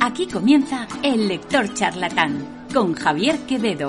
[0.00, 3.88] Aquí comienza El Lector Charlatán con Javier Quevedo.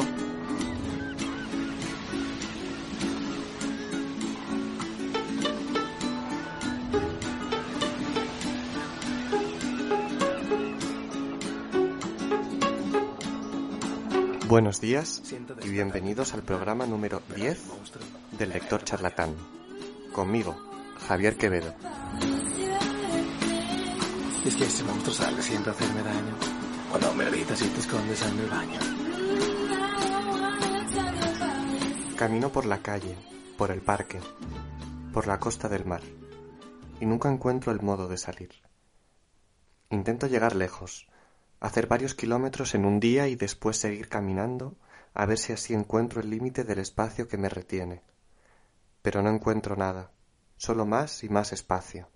[14.48, 15.23] Buenos días
[15.64, 17.59] y bienvenidos al programa número 10
[18.38, 19.34] del Lector Charlatán.
[20.14, 20.55] Conmigo,
[21.07, 21.73] Javier Quevedo.
[24.46, 26.36] Es que ese monstruo sale siempre a hacerme daño.
[26.91, 28.80] Cuando me gritas y te escondes en el baño.
[32.16, 33.17] Camino por la calle,
[33.58, 34.20] por el parque,
[35.12, 36.02] por la costa del mar,
[37.00, 38.52] y nunca encuentro el modo de salir.
[39.89, 41.08] Intento llegar lejos,
[41.59, 44.77] hacer varios kilómetros en un día y después seguir caminando
[45.16, 48.03] a ver si así encuentro el límite del espacio que me retiene.
[49.02, 50.12] Pero no encuentro nada,
[50.55, 52.09] solo más y más espacio.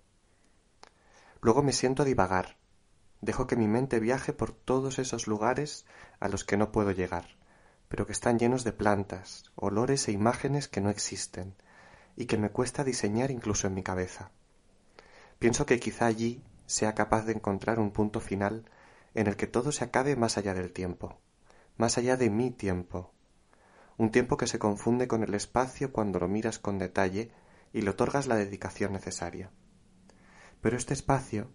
[1.42, 2.56] Luego me siento a divagar,
[3.20, 5.86] dejo que mi mente viaje por todos esos lugares
[6.18, 7.36] a los que no puedo llegar,
[7.88, 11.54] pero que están llenos de plantas, olores e imágenes que no existen,
[12.16, 14.30] y que me cuesta diseñar incluso en mi cabeza.
[15.38, 18.66] Pienso que quizá allí sea capaz de encontrar un punto final
[19.14, 21.18] en el que todo se acabe más allá del tiempo,
[21.78, 23.12] más allá de mi tiempo,
[23.96, 27.30] un tiempo que se confunde con el espacio cuando lo miras con detalle
[27.72, 29.50] y le otorgas la dedicación necesaria.
[30.60, 31.50] Pero este espacio,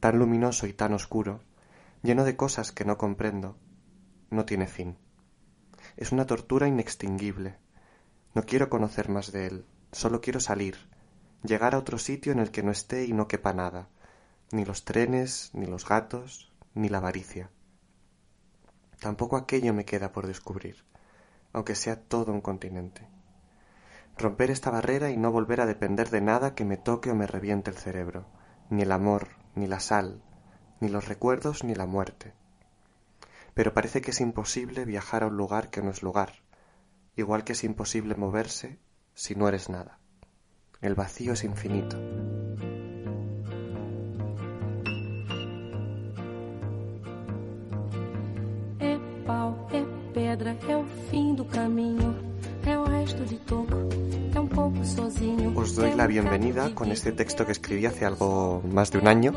[0.00, 1.42] tan luminoso y tan oscuro,
[2.02, 3.58] lleno de cosas que no comprendo,
[4.30, 4.96] no tiene fin.
[5.96, 7.58] Es una tortura inextinguible.
[8.34, 10.76] No quiero conocer más de él, solo quiero salir,
[11.42, 13.88] llegar a otro sitio en el que no esté y no quepa nada,
[14.52, 17.50] ni los trenes, ni los gatos, ni la avaricia.
[19.00, 20.84] Tampoco aquello me queda por descubrir,
[21.52, 23.08] aunque sea todo un continente.
[24.16, 27.26] Romper esta barrera y no volver a depender de nada que me toque o me
[27.26, 28.26] reviente el cerebro,
[28.70, 30.22] ni el amor, ni la sal,
[30.80, 32.32] ni los recuerdos, ni la muerte.
[33.54, 36.32] Pero parece que es imposible viajar a un lugar que no es lugar,
[37.16, 38.78] igual que es imposible moverse
[39.14, 39.98] si no eres nada.
[40.80, 41.98] El vacío es infinito.
[50.14, 50.56] Pedra,
[52.76, 52.88] um.
[55.56, 59.32] Os doy la bienvenida con este texto que escribí hace algo más de un año.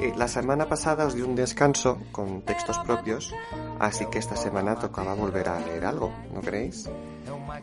[0.00, 3.32] Eh, la semana pasada os di un descanso con textos propios,
[3.78, 6.88] así que esta semana tocaba volver a leer algo, ¿no creéis?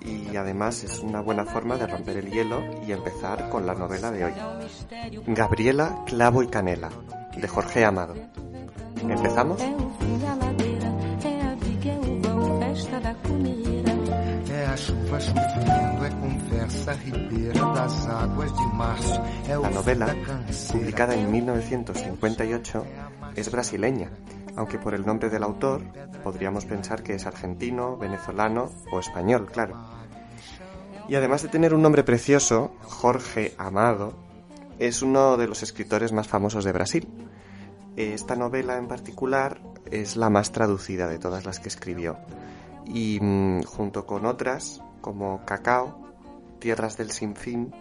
[0.01, 4.11] Y además es una buena forma de romper el hielo y empezar con la novela
[4.11, 4.33] de hoy.
[5.27, 6.89] Gabriela, Clavo y Canela,
[7.35, 8.15] de Jorge Amado.
[9.01, 9.61] ¿Empezamos?
[14.59, 19.21] É a chuva chovendo, é conversa ribeira das águas de março.
[19.47, 20.13] É o La novela,
[20.69, 22.85] publicada en 1958,
[23.37, 24.09] es brasileña,
[24.57, 25.81] aunque por el nombre del autor
[26.25, 29.77] podríamos pensar que es argentino, venezolano o español, claro.
[31.07, 34.11] Y además de tener un nombre precioso, Jorge Amado
[34.77, 37.07] es uno de los escritores más famosos de Brasil.
[37.95, 42.17] Esta novela en particular es la más traducida de todas las que escribió.
[42.89, 46.09] Y mm, junto con otras, como Cacao,
[46.59, 47.73] Tierras del Sinfín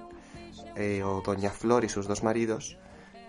[0.76, 2.78] eh, o Doña Flor y sus dos maridos,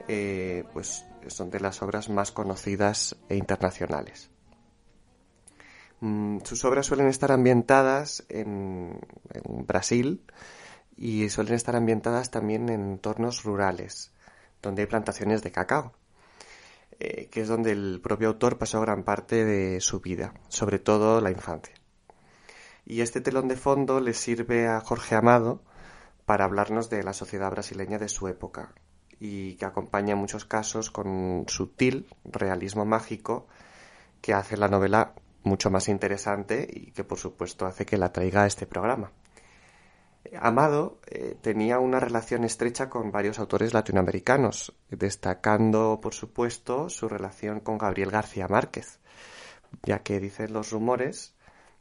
[0.07, 4.29] eh, pues son de las obras más conocidas e internacionales.
[6.01, 8.99] Mm, sus obras suelen estar ambientadas en,
[9.33, 10.23] en Brasil
[10.95, 14.11] y suelen estar ambientadas también en entornos rurales,
[14.61, 15.93] donde hay plantaciones de cacao,
[16.99, 21.21] eh, que es donde el propio autor pasó gran parte de su vida, sobre todo
[21.21, 21.73] la infancia.
[22.85, 25.61] Y este telón de fondo le sirve a Jorge Amado
[26.25, 28.73] para hablarnos de la sociedad brasileña de su época
[29.19, 33.47] y que acompaña en muchos casos con sutil realismo mágico
[34.21, 38.43] que hace la novela mucho más interesante y que por supuesto hace que la traiga
[38.43, 39.11] a este programa.
[40.39, 47.59] Amado eh, tenía una relación estrecha con varios autores latinoamericanos, destacando por supuesto su relación
[47.59, 48.99] con Gabriel García Márquez,
[49.83, 51.33] ya que dicen los rumores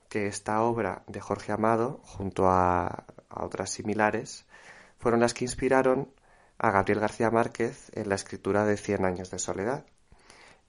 [0.09, 4.47] que esta obra de Jorge Amado, junto a, a otras similares,
[4.99, 6.09] fueron las que inspiraron
[6.59, 9.85] a Gabriel García Márquez en la escritura de Cien años de soledad.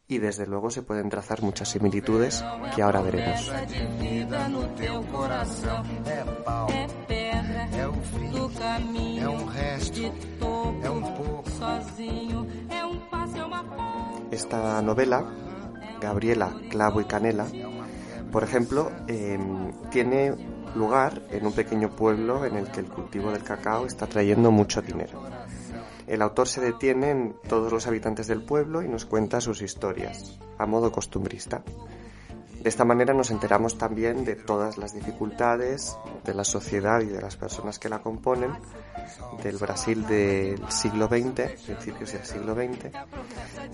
[0.08, 2.44] Y desde luego se pueden trazar muchas similitudes
[2.76, 3.52] que ahora veremos.
[8.58, 10.00] Caminho, é um resto,
[10.84, 11.50] é um pouco.
[11.52, 12.48] sozinho.
[12.70, 13.64] É um passo, é uma
[14.32, 15.32] Esta novela,
[16.00, 17.48] Gabriela, Clavo y Canela,
[18.32, 20.36] por ejemplo, em, tiene
[20.76, 24.82] lugar en un pequeño pueblo en el que el cultivo del cacao está trayendo mucho
[24.82, 25.24] dinero.
[26.10, 30.40] el autor se detiene en todos los habitantes del pueblo y nos cuenta sus historias,
[30.58, 31.62] a modo costumbrista.
[32.62, 37.22] De esta manera nos enteramos también de todas las dificultades de la sociedad y de
[37.22, 38.52] las personas que la componen,
[39.42, 42.92] del Brasil del siglo XX, principios del siglo XX,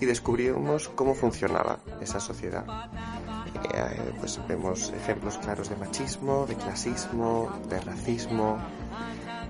[0.00, 2.64] y descubrimos cómo funcionaba esa sociedad.
[3.74, 8.58] Eh, pues vemos ejemplos claros de machismo, de clasismo, de racismo,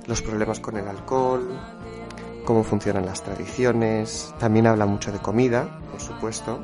[0.06, 1.60] los problemas con el alcohol,
[2.46, 6.60] cómo funcionan las tradiciones, también habla mucho de comida, por supuesto.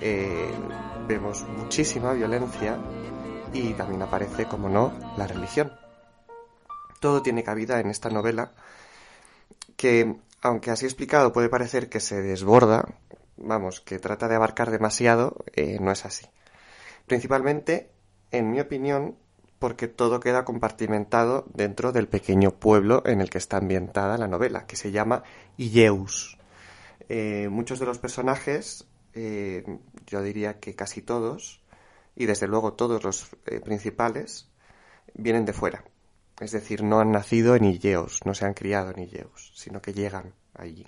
[0.00, 0.50] Eh,
[1.08, 2.78] vemos muchísima violencia
[3.54, 5.72] y también aparece, como no, la religión.
[7.00, 8.52] Todo tiene cabida en esta novela
[9.76, 12.84] que, aunque así explicado puede parecer que se desborda,
[13.38, 16.26] vamos, que trata de abarcar demasiado, eh, no es así.
[17.06, 17.90] Principalmente,
[18.30, 19.16] en mi opinión,
[19.58, 24.66] porque todo queda compartimentado dentro del pequeño pueblo en el que está ambientada la novela,
[24.66, 25.22] que se llama
[25.56, 26.36] Illeus.
[27.08, 28.86] Eh, muchos de los personajes
[29.18, 29.64] eh,
[30.06, 31.60] yo diría que casi todos,
[32.14, 34.48] y desde luego todos los eh, principales,
[35.14, 35.84] vienen de fuera.
[36.40, 39.92] Es decir, no han nacido en Illeos, no se han criado en Illeos, sino que
[39.92, 40.86] llegan allí.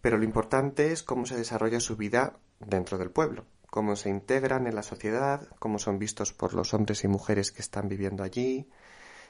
[0.00, 4.66] Pero lo importante es cómo se desarrolla su vida dentro del pueblo, cómo se integran
[4.66, 8.70] en la sociedad, cómo son vistos por los hombres y mujeres que están viviendo allí,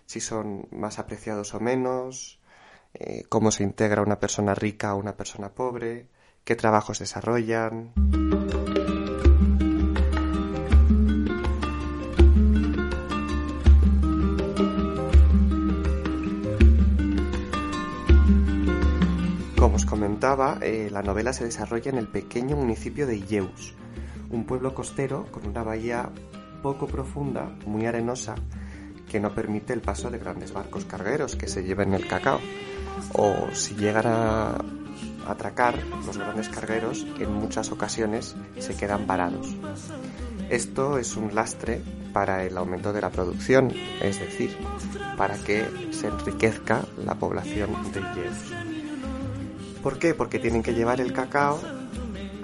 [0.06, 2.40] si son más apreciados o menos,
[2.94, 6.08] eh, cómo se integra una persona rica a una persona pobre,
[6.44, 7.92] qué trabajos desarrollan.
[19.58, 23.74] Como os comentaba, eh, la novela se desarrolla en el pequeño municipio de Illeus,
[24.30, 26.10] un pueblo costero con una bahía
[26.62, 28.34] poco profunda, muy arenosa,
[29.08, 32.40] que no permite el paso de grandes barcos cargueros que se lleven el cacao.
[33.14, 34.58] O si llegan a
[35.26, 39.54] atracar, los grandes cargueros en muchas ocasiones se quedan parados.
[40.50, 41.82] Esto es un lastre
[42.12, 44.56] para el aumento de la producción, es decir,
[45.16, 48.52] para que se enriquezca la población de Illeus.
[49.82, 50.14] ¿Por qué?
[50.14, 51.60] Porque tienen que llevar el cacao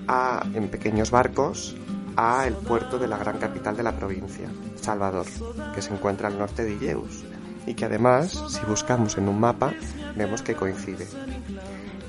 [0.09, 1.77] a, en pequeños barcos
[2.17, 4.49] a el puerto de la gran capital de la provincia,
[4.81, 5.27] Salvador,
[5.75, 7.25] que se encuentra al norte de Illeus
[7.67, 9.73] y que además, si buscamos en un mapa,
[10.17, 11.07] vemos que coincide.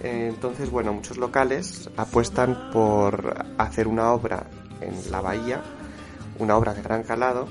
[0.04, 4.48] Entonces, bueno, muchos locales apuestan por hacer una obra
[4.82, 5.62] en la bahía,
[6.40, 7.48] una obra de gran calado,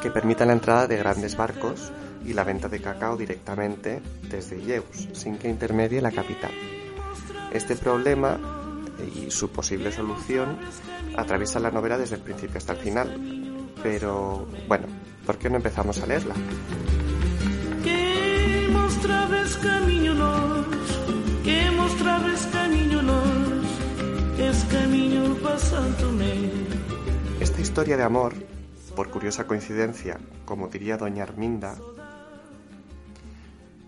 [0.00, 1.92] que permita la entrada de grandes barcos
[2.24, 6.50] y la venta de cacao directamente desde Yeus, sin que intermedie la capital.
[7.52, 8.38] Este problema
[9.14, 10.58] y su posible solución
[11.16, 13.72] atraviesa la novela desde el principio hasta el final.
[13.82, 14.86] Pero, bueno,
[15.26, 16.34] ¿por qué no empezamos a leerla?
[27.40, 28.34] Esta historia de amor,
[28.94, 31.78] por curiosa coincidencia, como diría doña Arminda,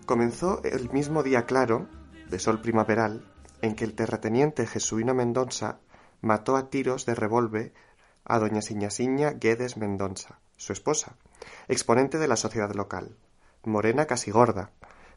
[0.05, 1.87] comenzó el mismo día claro,
[2.29, 3.23] de sol primaveral,
[3.61, 5.79] en que el terrateniente Jesuino Mendonza
[6.19, 7.73] mató a tiros de revólver
[8.25, 11.15] a doña Siñasiña Guedes Mendonza, su esposa,
[11.69, 13.15] exponente de la sociedad local,
[13.63, 14.71] morena casi gorda,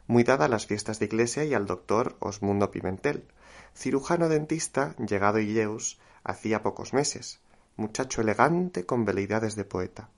[0.09, 3.27] muy dada a las fiestas de iglesia y al doctor Osmundo Pimentel,
[3.75, 7.41] cirujano dentista llegado a Illeus hacía pocos meses,
[7.77, 10.09] muchacho elegante con veleidades de poeta.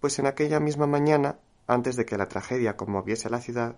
[0.00, 1.38] Pues en aquella misma mañana,
[1.68, 3.76] antes de que la tragedia conmoviese la ciudad,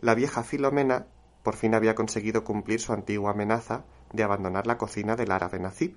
[0.00, 1.08] la vieja Filomena
[1.42, 5.96] por fin había conseguido cumplir su antigua amenaza de abandonar la cocina del árabe Nacib,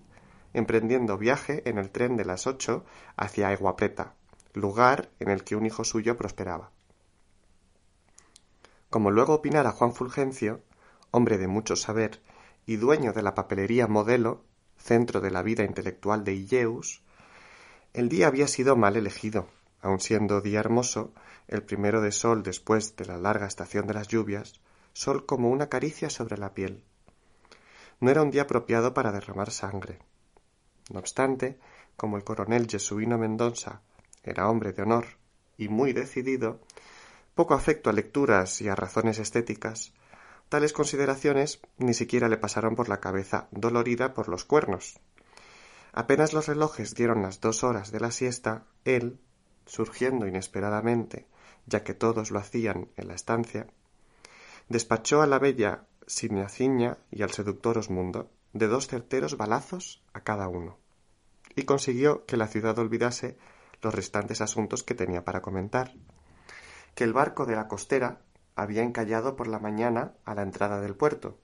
[0.55, 2.85] emprendiendo viaje en el tren de las ocho
[3.17, 4.15] hacia Aguapreta,
[4.55, 6.71] lugar en el que un hijo suyo prosperaba.
[8.93, 10.61] Como luego opinara Juan Fulgencio,
[11.09, 12.21] hombre de mucho saber
[12.67, 14.43] y dueño de la papelería Modelo,
[14.77, 17.01] centro de la vida intelectual de Illeus,
[17.93, 19.47] el día había sido mal elegido,
[19.81, 21.11] aun siendo día hermoso,
[21.47, 24.61] el primero de sol después de la larga estación de las lluvias,
[24.93, 26.83] sol como una caricia sobre la piel.
[27.99, 29.97] No era un día apropiado para derramar sangre.
[30.91, 31.57] No obstante,
[31.97, 33.81] como el coronel Jesuino Mendoza
[34.21, 35.07] era hombre de honor
[35.57, 36.61] y muy decidido,
[37.35, 39.93] poco afecto a lecturas y a razones estéticas,
[40.49, 44.99] tales consideraciones ni siquiera le pasaron por la cabeza dolorida por los cuernos.
[45.91, 49.19] Apenas los relojes dieron las dos horas de la siesta, él,
[49.65, 51.27] surgiendo inesperadamente,
[51.65, 53.67] ya que todos lo hacían en la estancia,
[54.69, 60.47] despachó a la bella Sinaciña y al seductor Osmundo de dos certeros balazos a cada
[60.47, 60.77] uno,
[61.55, 63.37] y consiguió que la ciudad olvidase
[63.81, 65.93] los restantes asuntos que tenía para comentar,
[66.95, 68.21] que el barco de la costera
[68.55, 71.37] había encallado por la mañana a la entrada del puerto.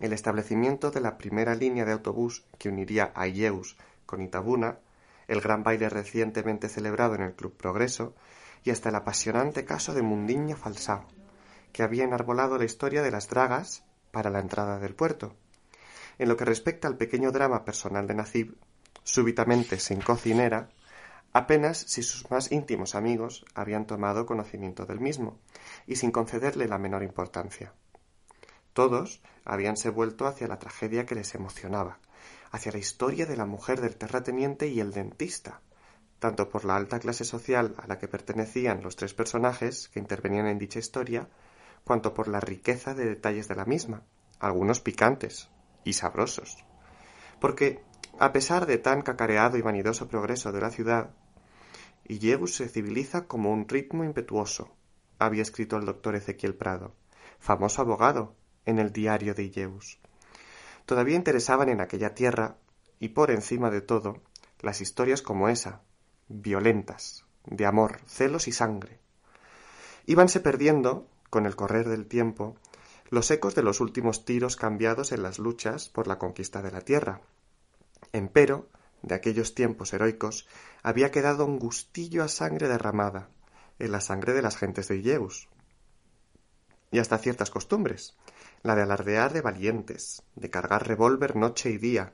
[0.00, 4.78] El establecimiento de la primera línea de autobús que uniría a Illeus con Itabuna,
[5.28, 8.14] el gran baile recientemente celebrado en el Club Progreso
[8.64, 11.06] y hasta el apasionante caso de Mundiño Falsao,
[11.72, 15.34] que había enarbolado la historia de las dragas para la entrada del puerto.
[16.18, 18.56] En lo que respecta al pequeño drama personal de Nacib,
[19.04, 20.68] súbitamente sin cocinera,
[21.32, 25.38] apenas si sus más íntimos amigos habían tomado conocimiento del mismo,
[25.86, 27.72] y sin concederle la menor importancia.
[28.72, 31.98] Todos habíanse vuelto hacia la tragedia que les emocionaba,
[32.50, 35.60] hacia la historia de la mujer del terrateniente y el dentista,
[36.18, 40.46] tanto por la alta clase social a la que pertenecían los tres personajes que intervenían
[40.46, 41.28] en dicha historia,
[41.84, 44.02] cuanto por la riqueza de detalles de la misma,
[44.38, 45.48] algunos picantes
[45.84, 46.64] y sabrosos.
[47.40, 47.82] Porque,
[48.18, 51.10] a pesar de tan cacareado y vanidoso progreso de la ciudad,
[52.46, 54.76] Se civiliza como un ritmo impetuoso,
[55.18, 56.94] había escrito el doctor Ezequiel Prado,
[57.38, 58.34] famoso abogado,
[58.66, 59.98] en el diario de Illeus.
[60.84, 62.58] Todavía interesaban en aquella tierra,
[63.00, 64.22] y por encima de todo,
[64.60, 65.80] las historias como esa,
[66.28, 69.00] violentas, de amor, celos y sangre.
[70.06, 72.56] Íbanse perdiendo, con el correr del tiempo,
[73.08, 76.82] los ecos de los últimos tiros cambiados en las luchas por la conquista de la
[76.82, 77.22] tierra.
[78.12, 78.68] Empero,
[79.02, 80.46] de aquellos tiempos heroicos,
[80.82, 83.28] había quedado un gustillo a sangre derramada,
[83.78, 85.48] en la sangre de las gentes de Illeus.
[86.90, 88.16] Y hasta ciertas costumbres,
[88.62, 92.12] la de alardear de valientes, de cargar revólver noche y día,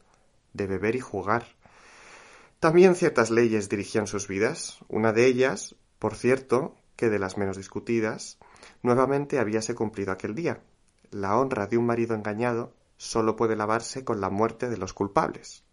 [0.54, 1.47] de beber y jugar.
[2.61, 7.57] También ciertas leyes dirigían sus vidas, una de ellas, por cierto, que de las menos
[7.57, 8.38] discutidas,
[8.83, 10.61] nuevamente habíase cumplido aquel día.
[11.11, 15.64] La honra de un marido engañado sólo puede lavarse con la muerte de los culpables.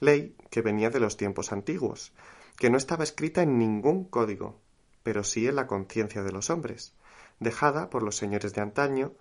[0.00, 2.12] Ley que venía de los tiempos antiguos,
[2.56, 4.60] que no estaba escrita en ningún código,
[5.02, 6.94] pero sí en la conciencia de los hombres,
[7.40, 9.12] dejada por los señores de antaño,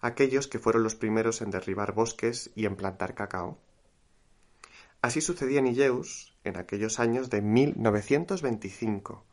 [0.00, 3.58] aquellos que fueron los primeros en derribar bosques y en plantar cacao.
[5.02, 5.66] Así sucedía en
[6.44, 9.24] en aquellos años de 1925,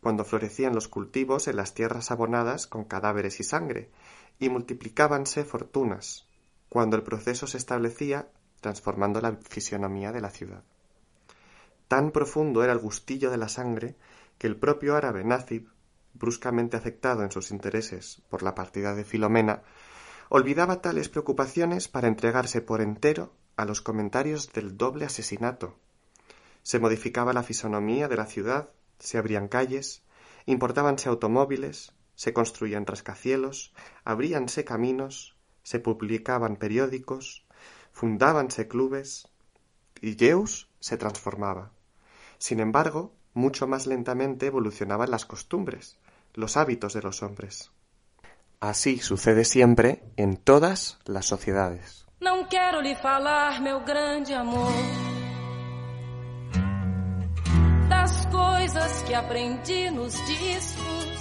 [0.00, 3.90] cuando florecían los cultivos en las tierras abonadas con cadáveres y sangre,
[4.38, 6.26] y multiplicábanse fortunas,
[6.68, 8.28] cuando el proceso se establecía
[8.60, 10.62] transformando la fisionomía de la ciudad.
[11.88, 13.96] Tan profundo era el gustillo de la sangre
[14.38, 15.68] que el propio árabe Nazib,
[16.14, 19.62] bruscamente afectado en sus intereses por la partida de Filomena,
[20.28, 25.76] olvidaba tales preocupaciones para entregarse por entero a los comentarios del doble asesinato.
[26.62, 30.02] Se modificaba la fisonomía de la ciudad, se abrían calles,
[30.46, 33.72] importábanse automóviles, se construían rascacielos,
[34.04, 37.46] abríanse caminos, se publicaban periódicos,
[38.00, 39.28] fundábanse clubes,
[40.00, 41.70] y Zeus se transformaba.
[42.38, 45.98] Sin embargo, mucho más lentamente evolucionaban las costumbres,
[46.32, 47.72] los hábitos de los hombres.
[48.58, 52.06] Así sucede siempre en todas las sociedades.
[52.20, 52.58] Que
[60.26, 61.20] discos.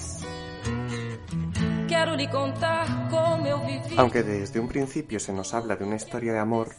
[3.98, 6.70] Aunque desde un principio se nos habla de una historia de amor,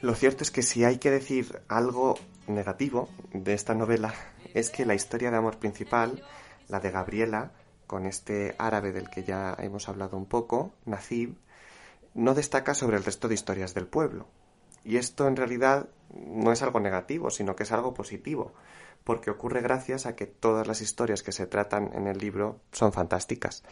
[0.00, 2.14] lo cierto es que si hay que decir algo
[2.46, 4.14] negativo de esta novela
[4.54, 6.22] es que la historia de amor principal,
[6.68, 7.52] la de Gabriela,
[7.86, 11.34] con este árabe del que ya hemos hablado un poco, Nacib,
[12.14, 14.26] no destaca sobre el resto de historias del pueblo.
[14.84, 18.54] Y esto en realidad no es algo negativo, sino que es algo positivo,
[19.04, 22.92] porque ocurre gracias a que todas las historias que se tratan en el libro son
[22.92, 23.62] fantásticas.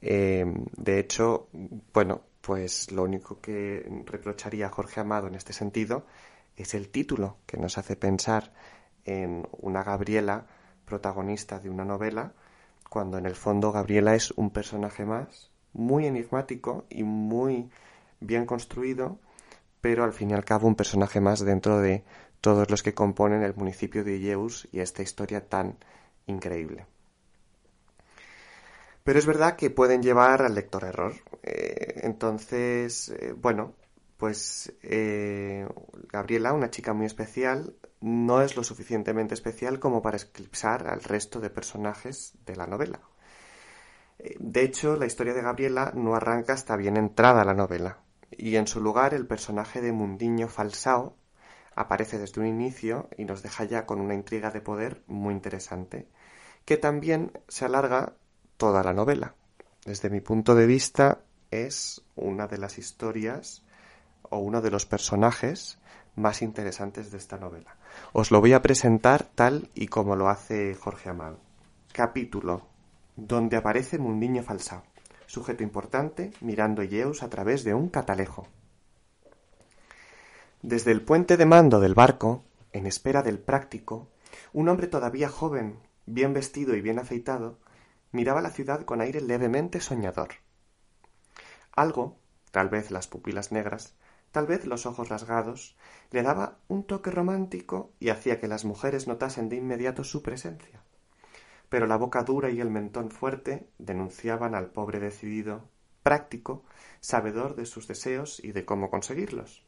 [0.00, 0.44] Eh,
[0.76, 1.48] de hecho,
[1.92, 6.04] bueno, pues lo único que reprocharía a Jorge Amado en este sentido
[6.56, 8.52] es el título que nos hace pensar
[9.04, 10.46] en una Gabriela
[10.84, 12.32] protagonista de una novela,
[12.88, 17.70] cuando en el fondo Gabriela es un personaje más, muy enigmático y muy
[18.20, 19.18] bien construido,
[19.80, 22.04] pero al fin y al cabo un personaje más dentro de
[22.44, 25.78] todos los que componen el municipio de Illeus y esta historia tan
[26.26, 26.84] increíble.
[29.02, 31.14] Pero es verdad que pueden llevar al lector error.
[31.42, 33.72] Eh, entonces, eh, bueno,
[34.18, 35.66] pues eh,
[36.12, 41.40] Gabriela, una chica muy especial, no es lo suficientemente especial como para eclipsar al resto
[41.40, 43.00] de personajes de la novela.
[44.38, 48.66] De hecho, la historia de Gabriela no arranca hasta bien entrada la novela, y en
[48.66, 51.16] su lugar el personaje de Mundiño Falsao
[51.74, 56.08] aparece desde un inicio y nos deja ya con una intriga de poder muy interesante,
[56.64, 58.14] que también se alarga
[58.56, 59.34] toda la novela.
[59.84, 63.64] Desde mi punto de vista, es una de las historias
[64.22, 65.78] o uno de los personajes
[66.16, 67.76] más interesantes de esta novela.
[68.12, 71.38] Os lo voy a presentar tal y como lo hace Jorge Amado.
[71.92, 72.74] Capítulo
[73.16, 74.82] donde aparece Mundiño Falsao,
[75.26, 78.48] sujeto importante mirando Yeus a través de un catalejo.
[80.66, 82.42] Desde el puente de mando del barco,
[82.72, 84.08] en espera del práctico,
[84.54, 87.58] un hombre todavía joven, bien vestido y bien afeitado,
[88.12, 90.36] miraba la ciudad con aire levemente soñador.
[91.76, 92.16] Algo,
[92.50, 93.94] tal vez las pupilas negras,
[94.32, 95.76] tal vez los ojos rasgados,
[96.10, 100.82] le daba un toque romántico y hacía que las mujeres notasen de inmediato su presencia.
[101.68, 105.68] Pero la boca dura y el mentón fuerte denunciaban al pobre decidido,
[106.02, 106.64] práctico,
[107.00, 109.63] sabedor de sus deseos y de cómo conseguirlos.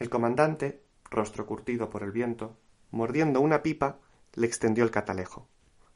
[0.00, 2.56] El comandante, rostro curtido por el viento,
[2.90, 3.98] mordiendo una pipa,
[4.32, 5.46] le extendió el catalejo.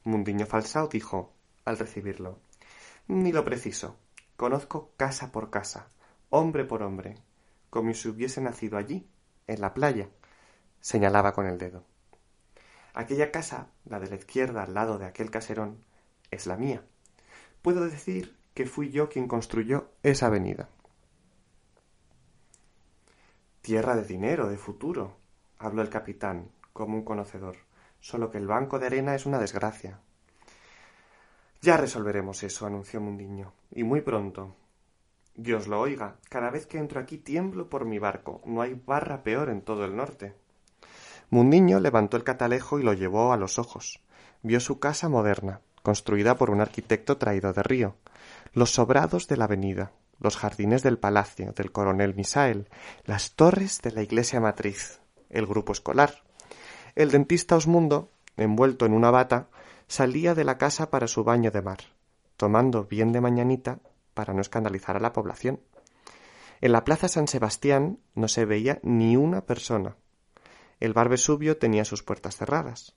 [0.04, 1.32] Mundiño Falsao dijo,
[1.64, 2.38] al recibirlo,
[3.08, 3.96] Ni lo preciso.
[4.37, 5.88] Conozco casa por casa,
[6.28, 7.16] hombre por hombre,
[7.70, 9.08] como si hubiese nacido allí,
[9.46, 10.11] en la playa,
[10.80, 11.82] señalaba con el dedo.
[12.92, 15.82] Aquella casa, la de la izquierda al lado de aquel caserón,
[16.30, 16.84] es la mía.
[17.62, 20.68] Puedo decir que fui yo quien construyó esa avenida.
[23.64, 25.16] Tierra de dinero, de futuro,
[25.59, 27.56] habló el capitán, como un conocedor,
[27.99, 30.00] solo que el banco de arena es una desgracia.
[31.62, 34.54] Ya resolveremos eso, anunció Mundiño, y muy pronto.
[35.35, 38.42] Dios lo oiga, cada vez que entro aquí tiemblo por mi barco.
[38.44, 40.35] No hay barra peor en todo el norte.
[41.30, 44.04] Mundiño levantó el catalejo y lo llevó a los ojos.
[44.42, 47.97] Vio su casa moderna, construida por un arquitecto traído de Río,
[48.52, 52.68] los sobrados de la avenida, los jardines del palacio del coronel Misael,
[53.04, 56.23] las torres de la iglesia matriz, el grupo escolar.
[56.94, 59.49] El dentista Osmundo, envuelto en una bata,
[59.88, 61.78] salía de la casa para su baño de mar,
[62.37, 63.80] tomando bien de mañanita
[64.14, 65.61] para no escandalizar a la población.
[66.61, 69.97] En la plaza San Sebastián no se veía ni una persona.
[70.80, 72.94] El bar Vesubio tenía sus puertas cerradas.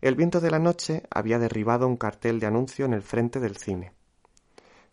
[0.00, 3.56] El viento de la noche había derribado un cartel de anuncio en el frente del
[3.56, 3.92] cine.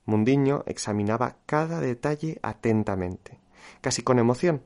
[0.09, 3.39] Mundiño examinaba cada detalle atentamente,
[3.79, 4.63] casi con emoción.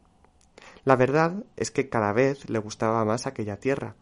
[0.86, 3.98] La verdad es que cada vez le gustaba más aquella tierra.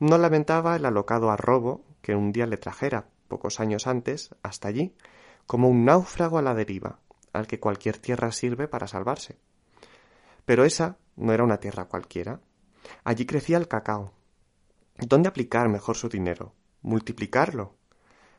[0.00, 4.96] No lamentaba el alocado arrobo que un día le trajera, pocos años antes, hasta allí,
[5.46, 7.00] como un náufrago a la deriva,
[7.34, 9.36] al que cualquier tierra sirve para salvarse.
[10.46, 12.40] Pero esa no era una tierra cualquiera.
[13.04, 14.14] Allí crecía el cacao.
[14.96, 16.54] ¿Dónde aplicar mejor su dinero?
[16.80, 17.76] Multiplicarlo.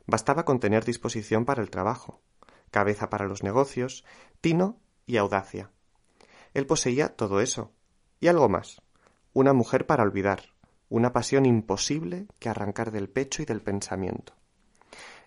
[0.08, 2.24] Bastaba con tener disposición para el trabajo,
[2.72, 4.06] cabeza para los negocios,
[4.42, 5.72] tino y audacia.
[6.54, 7.72] Él poseía todo eso,
[8.20, 8.82] y algo más,
[9.34, 10.42] una mujer para olvidar,
[10.90, 14.34] una pasión imposible que arrancar del pecho y del pensamiento.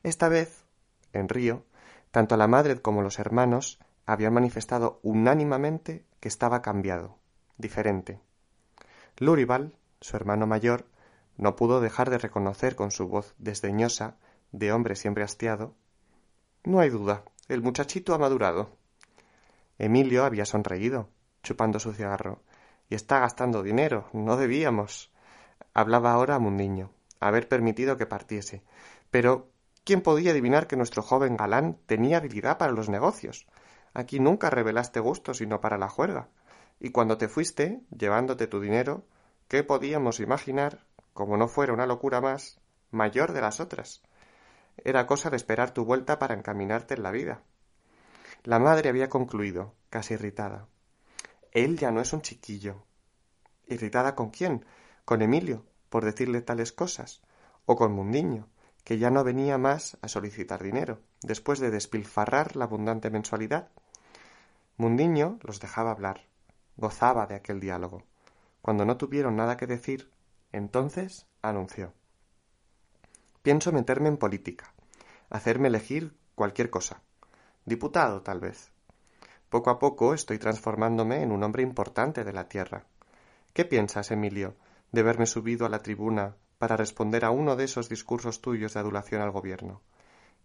[0.03, 0.65] Esta vez,
[1.13, 1.65] en Río,
[2.11, 7.19] tanto la madre como los hermanos habían manifestado unánimamente que estaba cambiado,
[7.57, 8.21] diferente.
[9.19, 10.87] Lurival, su hermano mayor,
[11.37, 14.17] no pudo dejar de reconocer con su voz desdeñosa,
[14.51, 15.75] de hombre siempre hastiado
[16.65, 18.77] No hay duda, el muchachito ha madurado.
[19.79, 21.09] Emilio había sonreído,
[21.43, 22.43] chupando su cigarro.
[22.89, 24.09] Y está gastando dinero.
[24.13, 25.13] No debíamos.
[25.75, 28.63] Hablaba ahora a Mundiño, haber permitido que partiese.
[29.11, 29.51] Pero
[29.85, 33.47] ¿quién podía adivinar que nuestro joven galán tenía habilidad para los negocios?
[33.95, 36.29] Aquí nunca revelaste gusto sino para la juerga.
[36.79, 39.05] Y cuando te fuiste, llevándote tu dinero,
[39.49, 44.03] ¿qué podíamos imaginar, como no fuera una locura más, mayor de las otras?
[44.77, 47.43] Era cosa de esperar tu vuelta para encaminarte en la vida.
[48.45, 50.67] La madre había concluido, casi irritada.
[51.53, 52.85] Él ya no es un chiquillo.
[53.67, 54.65] ¿Irritada con quién?
[55.05, 57.23] con Emilio, por decirle tales cosas,
[57.67, 58.49] o con Mundiño,
[58.85, 63.71] que ya no venía más a solicitar dinero, después de despilfarrar la abundante mensualidad.
[64.77, 66.23] Mundiño los dejaba hablar,
[66.77, 68.05] gozaba de aquel diálogo.
[68.61, 70.11] Cuando no tuvieron nada que decir,
[70.53, 71.93] entonces anunció
[73.43, 74.73] Pienso meterme en política,
[75.29, 77.03] hacerme elegir cualquier cosa.
[77.65, 78.71] Diputado, tal vez.
[79.49, 82.87] Poco a poco estoy transformándome en un hombre importante de la tierra.
[83.53, 84.57] ¿Qué piensas, Emilio,
[84.93, 88.79] de verme subido a la tribuna para responder a uno de esos discursos tuyos de
[88.79, 89.81] adulación al gobierno.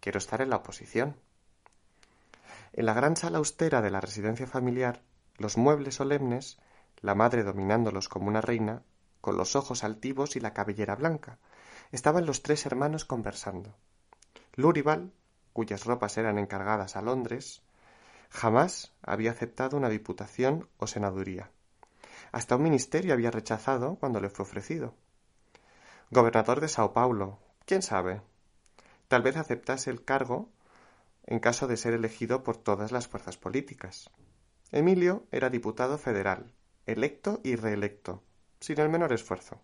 [0.00, 1.14] Quiero estar en la oposición.
[2.72, 5.02] En la gran sala austera de la residencia familiar,
[5.36, 6.58] los muebles solemnes,
[7.02, 8.82] la madre dominándolos como una reina,
[9.20, 11.38] con los ojos altivos y la cabellera blanca,
[11.92, 13.74] estaban los tres hermanos conversando.
[14.54, 15.12] Lurival,
[15.52, 17.62] cuyas ropas eran encargadas a Londres,
[18.30, 21.50] jamás había aceptado una diputación o senaduría.
[22.32, 24.94] Hasta un ministerio había rechazado cuando le fue ofrecido.
[26.10, 27.38] Gobernador de Sao Paulo.
[27.64, 28.22] ¿Quién sabe?
[29.08, 30.48] Tal vez aceptase el cargo
[31.26, 34.10] en caso de ser elegido por todas las fuerzas políticas.
[34.72, 36.54] Emilio era diputado federal,
[36.86, 38.22] electo y reelecto,
[38.60, 39.60] sin el menor esfuerzo.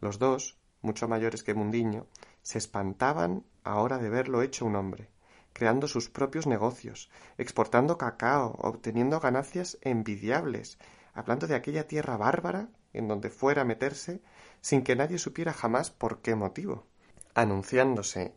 [0.00, 2.06] Los dos, mucho mayores que Mundiño,
[2.42, 5.10] se espantaban ahora de verlo hecho un hombre,
[5.52, 10.78] creando sus propios negocios, exportando cacao, obteniendo ganancias envidiables,
[11.14, 14.22] hablando de aquella tierra bárbara en donde fuera a meterse
[14.60, 16.86] sin que nadie supiera jamás por qué motivo,
[17.34, 18.34] anunciándose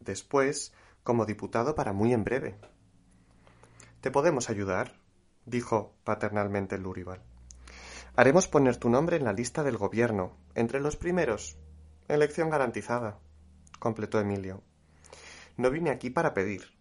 [0.00, 2.58] después como diputado para muy en breve.
[4.00, 5.00] ¿Te podemos ayudar?
[5.44, 7.22] dijo paternalmente Lurival.
[8.14, 11.56] Haremos poner tu nombre en la lista del gobierno, entre los primeros.
[12.08, 13.18] Elección garantizada,
[13.78, 14.62] completó Emilio.
[15.56, 16.72] No vine aquí para pedir,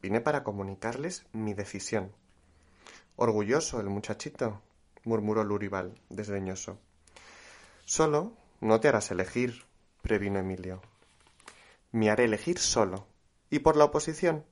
[0.00, 2.12] vine para comunicarles mi decisión.
[3.16, 4.62] Orgulloso el muchachito,
[5.04, 6.78] murmuró Lurival, desdeñoso.
[7.84, 9.64] Solo no te harás elegir,
[10.00, 10.80] previno Emilio.
[11.90, 13.06] Me haré elegir solo.
[13.50, 14.46] ¿Y por la oposición?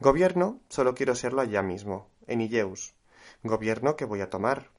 [0.00, 2.94] Gobierno solo quiero serlo allá mismo, en Illeus.
[3.42, 4.70] Gobierno que voy a tomar,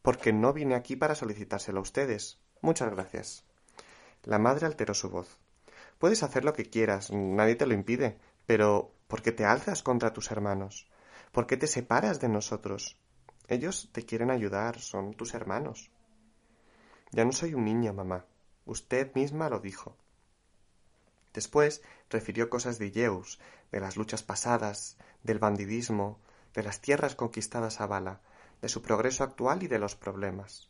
[0.00, 2.38] porque no vine aquí para solicitárselo a ustedes.
[2.62, 3.47] Muchas gracias.
[4.24, 5.38] La madre alteró su voz.
[5.98, 10.12] Puedes hacer lo que quieras, nadie te lo impide, pero ¿por qué te alzas contra
[10.12, 10.88] tus hermanos?
[11.32, 12.98] ¿Por qué te separas de nosotros?
[13.48, 15.90] Ellos te quieren ayudar, son tus hermanos.
[17.10, 18.26] Ya no soy un niño, mamá.
[18.64, 19.96] Usted misma lo dijo.
[21.32, 23.38] Después refirió cosas de Yeus,
[23.72, 26.18] de las luchas pasadas, del bandidismo,
[26.54, 28.20] de las tierras conquistadas a bala,
[28.60, 30.68] de su progreso actual y de los problemas.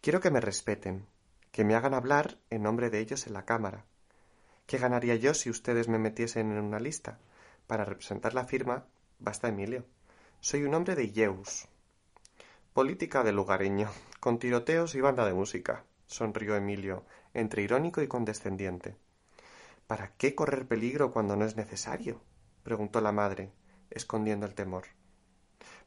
[0.00, 1.06] Quiero que me respeten,
[1.56, 3.86] que me hagan hablar en nombre de ellos en la Cámara.
[4.66, 7.18] ¿Qué ganaría yo si ustedes me metiesen en una lista?
[7.66, 8.84] Para representar la firma
[9.18, 9.86] basta Emilio.
[10.40, 11.66] Soy un hombre de Yeus,
[12.74, 13.88] Política de lugareño,
[14.20, 18.98] con tiroteos y banda de música, sonrió Emilio, entre irónico y condescendiente.
[19.86, 22.20] ¿Para qué correr peligro cuando no es necesario?
[22.64, 23.50] preguntó la madre,
[23.88, 24.88] escondiendo el temor.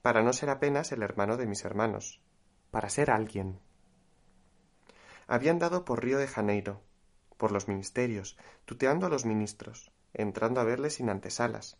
[0.01, 2.23] Para no ser apenas el hermano de mis hermanos,
[2.71, 3.59] para ser alguien.
[5.31, 6.81] Habían dado por Río de Janeiro,
[7.37, 11.77] por los ministerios, tuteando a los ministros, entrando a verles sin antesalas.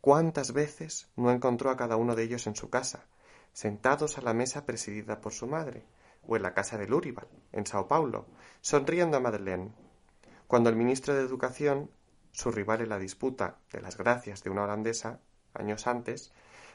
[0.00, 3.04] ¿Cuántas veces no encontró a cada uno de ellos en su casa,
[3.52, 5.84] sentados a la mesa presidida por su madre,
[6.26, 8.24] o en la casa de Lurival, en Sao Paulo,
[8.62, 9.74] sonriendo a Madeleine.
[10.46, 11.90] Cuando el ministro de Educación,
[12.32, 15.20] su rival en la disputa de las gracias de una holandesa,
[15.52, 16.32] años antes,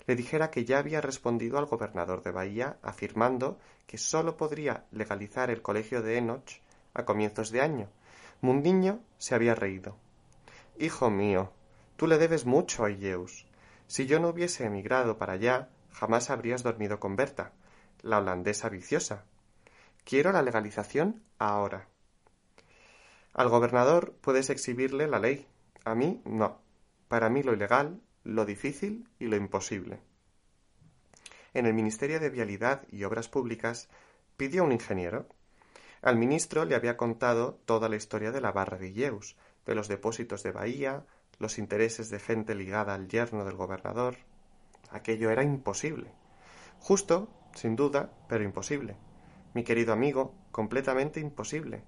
[0.07, 5.49] le dijera que ya había respondido al gobernador de Bahía afirmando que sólo podría legalizar
[5.49, 6.61] el colegio de Enoch
[6.93, 7.89] a comienzos de año.
[8.41, 9.97] Mundiño se había reído.
[10.79, 11.51] Hijo mío,
[11.95, 13.45] tú le debes mucho a Illeus.
[13.87, 17.53] Si yo no hubiese emigrado para allá, jamás habrías dormido con Berta,
[18.01, 19.25] la holandesa viciosa.
[20.03, 21.87] Quiero la legalización ahora.
[23.33, 25.47] Al gobernador puedes exhibirle la ley.
[25.85, 26.59] A mí no.
[27.07, 29.99] Para mí lo ilegal, lo difícil y lo imposible.
[31.53, 33.89] En el Ministerio de Vialidad y Obras Públicas
[34.37, 35.27] pidió un ingeniero.
[36.01, 39.87] Al ministro le había contado toda la historia de la barra de Illeus, de los
[39.87, 41.05] depósitos de Bahía,
[41.39, 44.17] los intereses de gente ligada al yerno del gobernador,
[44.91, 46.11] Aquello era imposible.
[46.79, 48.97] Justo, sin duda, pero imposible.
[49.53, 51.83] Mi querido amigo, completamente imposible.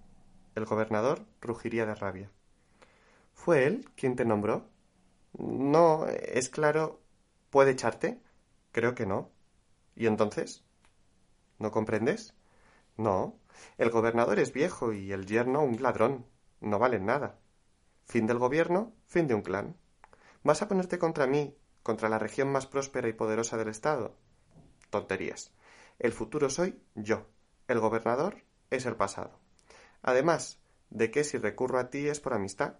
[0.55, 2.31] El gobernador rugiría de rabia.
[3.33, 4.69] ¿Fue él quien te nombró?
[5.33, 7.01] No, es claro.
[7.49, 8.21] ¿Puede echarte?
[8.71, 9.31] Creo que no.
[9.95, 10.63] ¿Y entonces?
[11.59, 12.33] ¿No comprendes?
[12.97, 13.39] No.
[13.77, 16.25] El gobernador es viejo y el yerno un ladrón.
[16.61, 17.39] No valen nada.
[18.05, 19.77] Fin del gobierno, fin de un clan.
[20.43, 24.15] ¿Vas a ponerte contra mí contra la región más próspera y poderosa del Estado?
[24.89, 25.53] Tonterías.
[25.99, 27.27] El futuro soy yo.
[27.67, 29.39] El gobernador es el pasado.
[30.01, 32.75] Además, de que si recurro a ti es por amistad.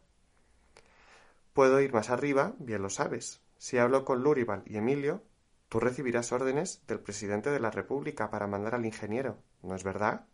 [1.53, 3.41] Puedo ir más arriba, bien lo sabes.
[3.57, 5.23] Si hablo con Lurival y Emilio,
[5.69, 10.25] tú recibirás órdenes del presidente de la República para mandar al ingeniero, ¿no es verdad?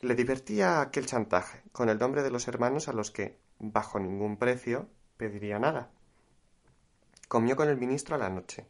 [0.00, 4.36] Le divertía aquel chantaje, con el nombre de los hermanos a los que, bajo ningún
[4.36, 5.90] precio, pediría nada.
[7.26, 8.68] Comió con el ministro a la noche.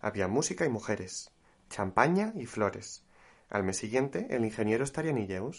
[0.00, 1.30] Había música y mujeres,
[1.68, 3.04] champaña y flores.
[3.50, 5.52] Al mes siguiente el ingeniero estaría en.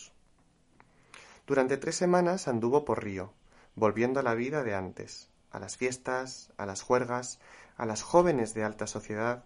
[1.48, 3.34] Durante tres semanas anduvo por Río,
[3.76, 7.40] volviendo a la vida de antes, a las fiestas, a las juergas,
[7.78, 9.44] a las jóvenes de alta sociedad,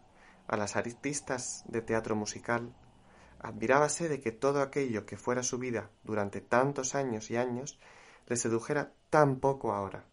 [0.47, 2.73] a las artistas de teatro musical.
[3.39, 7.79] Admirábase de que todo aquello que fuera su vida durante tantos años y años
[8.27, 10.05] le sedujera tan poco ahora.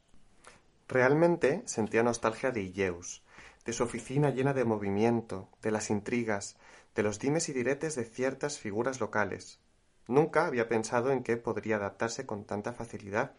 [0.88, 3.22] Realmente sentía nostalgia de Illeus,
[3.64, 6.56] de su oficina llena de movimiento, de las intrigas,
[6.94, 9.60] de los dimes y diretes de ciertas figuras locales.
[10.08, 13.34] Nunca había pensado en que podría adaptarse con tanta facilidad,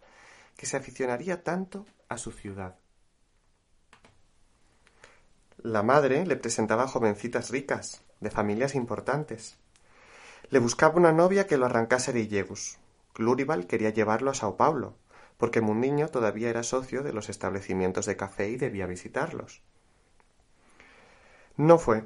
[0.55, 2.77] que se aficionaría tanto a su ciudad.
[5.57, 9.57] La madre le presentaba jovencitas ricas, de familias importantes.
[10.49, 12.79] Le buscaba una novia que lo arrancase de Illeus.
[13.13, 14.97] Clurival quería llevarlo a Sao Paulo,
[15.37, 19.61] porque Mundiño todavía era socio de los establecimientos de café y debía visitarlos.
[21.57, 22.05] No fue.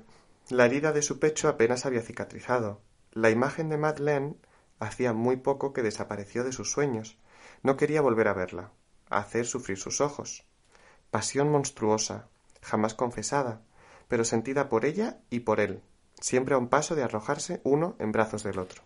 [0.49, 2.81] La herida de su pecho apenas había cicatrizado.
[3.11, 4.35] La imagen de Madeleine
[4.79, 7.17] hacía muy poco que desapareció de sus sueños.
[7.63, 8.71] No quería volver a verla,
[9.09, 10.45] a hacer sufrir sus ojos.
[11.11, 12.27] Pasión monstruosa,
[12.61, 13.61] jamás confesada,
[14.07, 15.81] pero sentida por ella y por él,
[16.19, 18.83] siempre a un paso de arrojarse uno en brazos del otro.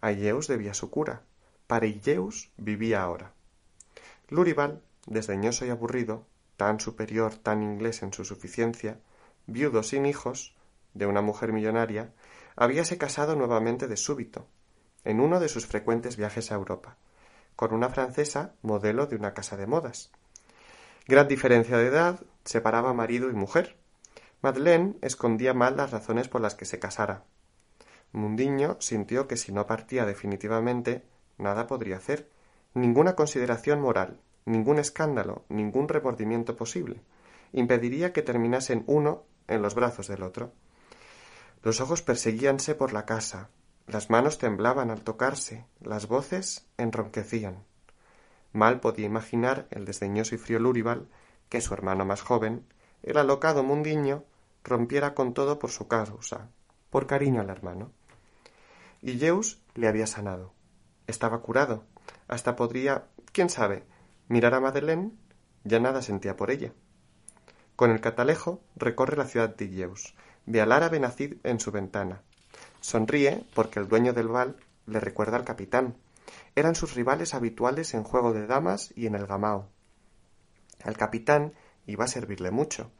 [0.00, 0.12] A
[0.48, 1.22] debía su cura.
[1.66, 1.86] Para
[2.56, 3.32] vivía ahora.
[4.28, 6.26] Lurival, desdeñoso y aburrido,
[6.56, 9.00] tan superior, tan inglés en su suficiencia,
[9.46, 10.54] viudo sin hijos,
[10.94, 12.12] de una mujer millonaria,
[12.56, 14.48] habíase casado nuevamente de súbito,
[15.04, 16.98] en uno de sus frecuentes viajes a Europa,
[17.56, 20.10] con una francesa modelo de una casa de modas.
[21.06, 23.76] Gran diferencia de edad separaba marido y mujer.
[24.40, 27.24] Madeleine escondía mal las razones por las que se casara.
[28.12, 31.04] Mundiño sintió que si no partía definitivamente,
[31.38, 32.28] nada podría hacer,
[32.74, 37.00] ninguna consideración moral, ningún escándalo, ningún remordimiento posible,
[37.52, 40.52] impediría que terminasen uno en los brazos del otro.
[41.62, 43.48] Los ojos perseguíanse por la casa,
[43.86, 47.64] las manos temblaban al tocarse, las voces enronquecían.
[48.52, 51.08] Mal podía imaginar el desdeñoso y frío Lurival
[51.48, 52.66] que su hermano más joven,
[53.02, 54.24] el alocado Mundiño,
[54.64, 56.48] rompiera con todo por su causa,
[56.90, 57.90] por cariño al hermano.
[59.00, 59.18] Y
[59.74, 60.52] le había sanado.
[61.06, 61.84] Estaba curado.
[62.28, 63.84] Hasta podría, quién sabe,
[64.28, 65.12] mirar a Madeleine,
[65.64, 66.72] ya nada sentía por ella.
[67.74, 70.14] Con el catalejo recorre la ciudad de Zeus,
[70.46, 72.22] ve al árabe nacido en su ventana.
[72.82, 75.96] Sonríe porque el dueño del bal le recuerda al capitán.
[76.56, 79.70] Eran sus rivales habituales en juego de damas y en el gamao.
[80.82, 81.52] Al capitán
[81.86, 82.90] iba a servirle mucho.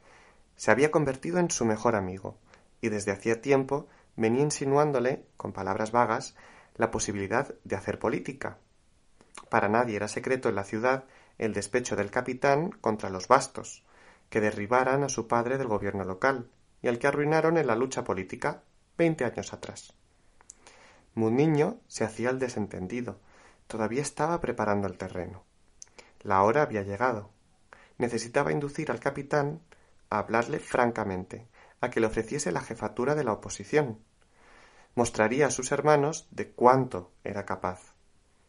[0.55, 2.37] Se había convertido en su mejor amigo,
[2.79, 6.35] y desde hacía tiempo venía insinuándole, con palabras vagas,
[6.75, 8.57] la posibilidad de hacer política.
[9.49, 11.03] Para nadie era secreto en la ciudad
[11.37, 13.83] el despecho del capitán contra los bastos,
[14.29, 16.49] que derribaran a su padre del gobierno local,
[16.81, 18.63] y al que arruinaron en la lucha política
[18.97, 19.93] veinte años atrás.
[21.15, 23.19] Mundiño se hacía el desentendido.
[23.67, 25.43] Todavía estaba preparando el terreno.
[26.21, 27.29] La hora había llegado.
[27.97, 29.61] Necesitaba inducir al capitán
[30.09, 31.47] a hablarle francamente,
[31.81, 33.99] a que le ofreciese la jefatura de la oposición.
[34.95, 37.95] Mostraría a sus hermanos de cuánto era capaz,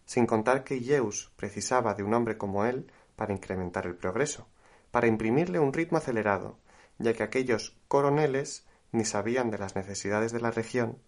[0.04, 4.48] sin contar que Illeus precisaba de un hombre como él para incrementar el progreso,
[4.90, 6.59] para imprimirle un ritmo acelerado,
[6.98, 10.98] ya que aquellos coroneles ni sabían de las necesidades de la región,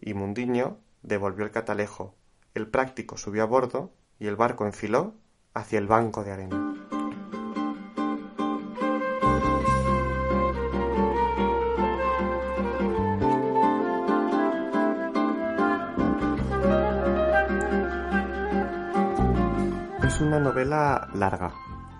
[0.00, 2.14] y Mundiño devolvió el catalejo,
[2.54, 5.14] el práctico subió a bordo y el barco enfiló
[5.52, 6.72] hacia el banco de arena.
[20.02, 21.52] Es una novela larga,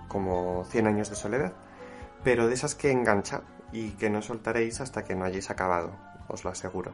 [0.08, 1.52] como Cien años de soledad,
[2.24, 5.92] pero de esas que engancha y que no soltaréis hasta que no hayáis acabado,
[6.28, 6.92] os lo aseguro.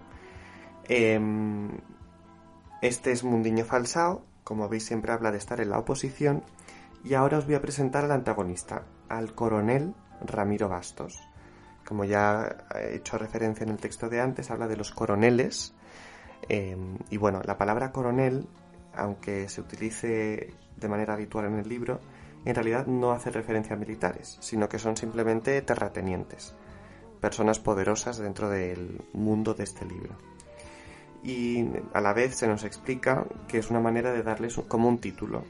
[0.85, 1.71] Em,
[2.81, 6.43] este es Mundiño Falsao, como veis siempre habla de estar en la oposición,
[7.05, 11.21] y ahora os voy a presentar al antagonista, al coronel Ramiro Bastos.
[11.87, 15.75] Como ya he hecho referencia en el texto de antes, habla de los coroneles,
[16.49, 18.47] em, y bueno, la palabra coronel,
[18.95, 22.01] aunque se utilice de manera habitual en el libro,
[22.45, 26.55] en realidad no hace referencia a militares, sino que son simplemente terratenientes,
[27.21, 30.17] personas poderosas dentro del mundo de este libro.
[31.23, 34.99] Y a la vez se nos explica que es una manera de darles como un
[34.99, 35.45] título,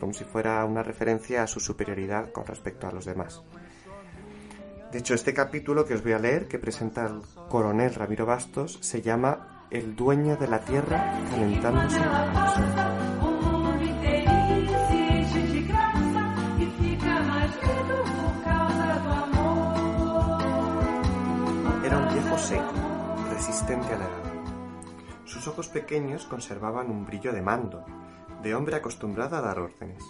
[0.00, 3.42] como si fuera una referencia a su superioridad con respecto a los demás.
[4.90, 8.78] De hecho, este capítulo que os voy a leer, que presenta el coronel Ramiro Bastos,
[8.80, 12.00] se llama El dueño de la tierra calentándose.
[22.38, 22.72] Seco,
[23.32, 24.32] resistente a la edad.
[25.24, 27.84] Sus ojos pequeños conservaban un brillo de mando,
[28.42, 30.04] de hombre acostumbrado a dar órdenes.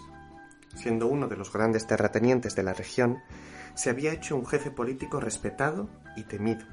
[0.75, 3.19] Siendo uno de los grandes terratenientes de la región,
[3.73, 6.65] se había hecho un jefe político respetado y temido.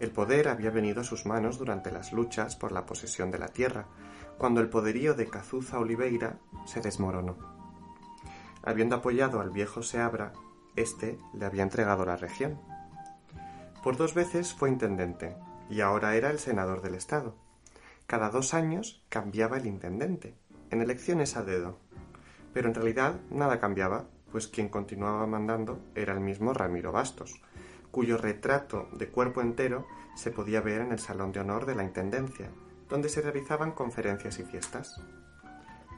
[0.00, 3.48] El poder había venido a sus manos durante las luchas por la posesión de la
[3.48, 3.86] tierra,
[4.36, 7.36] cuando el poderío de Cazuza Oliveira se desmoronó.
[8.62, 10.32] Habiendo apoyado al viejo Seabra,
[10.76, 12.60] éste le había entregado la región.
[13.82, 15.34] Por dos veces fue intendente,
[15.68, 17.34] y ahora era el senador del Estado.
[18.06, 20.36] Cada dos años cambiaba el intendente,
[20.70, 21.78] en elecciones a dedo.
[22.52, 27.40] Pero en realidad nada cambiaba, pues quien continuaba mandando era el mismo Ramiro Bastos,
[27.90, 31.82] cuyo retrato de cuerpo entero se podía ver en el Salón de Honor de la
[31.82, 32.50] Intendencia,
[32.88, 35.02] donde se realizaban conferencias y fiestas.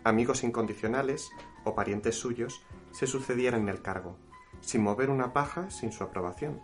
[0.04, 1.30] amigos incondicionales
[1.64, 4.16] o parientes suyos se sucedieran en el cargo,
[4.60, 6.60] sin mover una paja sin su aprobación.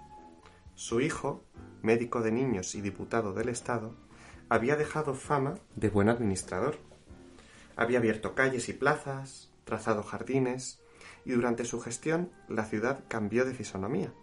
[0.81, 1.45] Su hijo,
[1.83, 3.95] médico de niños y diputado del Estado,
[4.49, 6.79] había dejado fama de buen administrador.
[7.77, 10.81] Había abierto calles y plazas, trazado jardines,
[11.27, 14.15] y durante su gestión la ciudad cambió de fisonomía.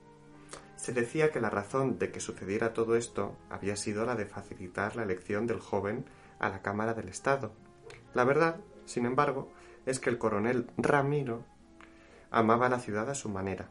[0.78, 4.96] Se decía que la razón de que sucediera todo esto había sido la de facilitar
[4.96, 6.06] la elección del joven
[6.40, 7.52] a la Cámara del Estado.
[8.16, 9.52] La verdad, sin embargo,
[9.86, 11.46] es que el coronel Ramiro
[12.32, 13.70] amaba la ciudad a su manera,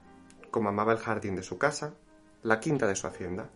[0.52, 1.96] como amaba el jardín de su casa,
[2.46, 3.50] la quinta de su hacienda.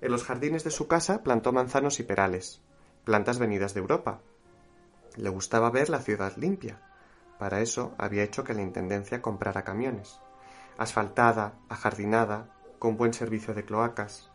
[0.00, 2.60] En los jardines de su casa plantó manzanos y perales,
[3.02, 4.20] plantas venidas de Europa.
[5.16, 6.80] Le gustaba ver la ciudad limpia.
[7.40, 10.20] Para eso había hecho que la Intendencia comprara camiones.
[10.78, 14.30] Asfaltada, ajardinada, con buen servicio de cloacas.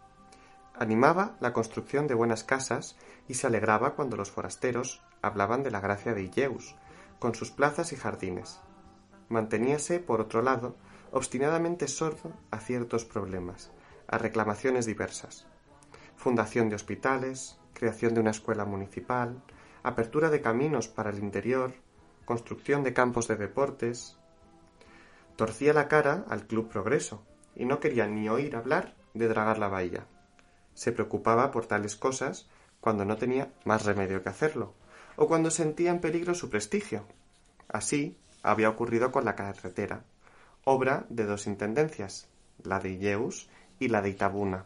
[0.77, 2.97] Animaba la construcción de buenas casas
[3.29, 6.75] y se alegraba cuando los forasteros hablaban de la gracia de Illeus,
[7.19, 8.59] con sus plazas y jardines.
[9.29, 10.75] Manteníase, por otro lado,
[11.15, 13.71] obstinadamente sordo a ciertos problemas,
[14.05, 15.47] a reclamaciones diversas.
[16.17, 19.41] Fundación de hospitales, creación de una escuela municipal,
[19.81, 21.73] apertura de caminos para el interior,
[22.25, 24.17] construcción de campos de deportes.
[25.37, 27.23] Torcía la cara al Club Progreso
[27.55, 30.07] y no quería ni oír hablar de dragar la bahía.
[30.73, 32.49] Se preocupaba por tales cosas
[32.81, 34.73] cuando no tenía más remedio que hacerlo,
[35.15, 37.05] o cuando sentía en peligro su prestigio.
[37.69, 40.03] Así había ocurrido con la carretera,
[40.65, 42.27] obra de dos intendencias,
[42.63, 43.49] la de Illeus
[43.79, 44.65] y la de Itabuna.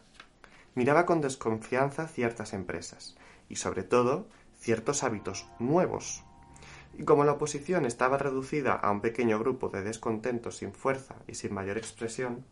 [0.74, 3.16] Miraba con desconfianza ciertas empresas
[3.50, 4.26] y, sobre todo,
[4.58, 6.24] ciertos hábitos nuevos.
[6.96, 11.34] Y como la oposición estaba reducida a un pequeño grupo de descontentos sin fuerza y
[11.34, 12.46] sin mayor expresión,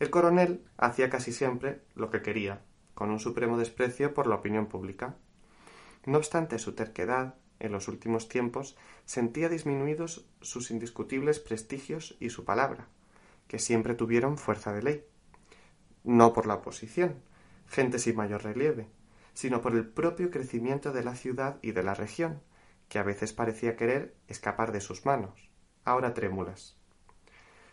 [0.00, 2.62] el coronel hacía casi siempre lo que quería,
[2.94, 5.14] con un supremo desprecio por la opinión pública.
[6.04, 12.44] No obstante su terquedad, en los últimos tiempos sentía disminuidos sus indiscutibles prestigios y su
[12.44, 12.88] palabra,
[13.46, 15.04] que siempre tuvieron fuerza de ley.
[16.04, 17.22] No por la oposición,
[17.66, 18.88] gente sin mayor relieve,
[19.34, 22.40] sino por el propio crecimiento de la ciudad y de la región,
[22.88, 25.50] que a veces parecía querer escapar de sus manos,
[25.84, 26.78] ahora trémulas.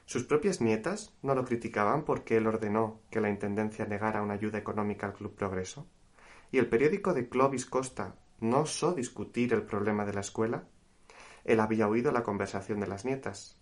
[0.06, 4.60] Sus propias nietas no lo criticaban porque él ordenó que la Intendencia negara una ayuda
[4.60, 5.88] económica al Club Progreso.
[6.52, 10.66] Y el periódico de Clovis Costa no osó discutir el problema de la escuela.
[11.44, 13.60] Él había oído la conversación de las nietas.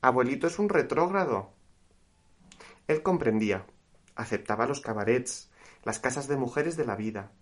[0.00, 1.52] Abuelito es un retrógrado.
[2.86, 3.66] Él comprendía,
[4.14, 5.50] aceptaba los cabarets,
[5.84, 7.32] las casas de mujeres de la vida,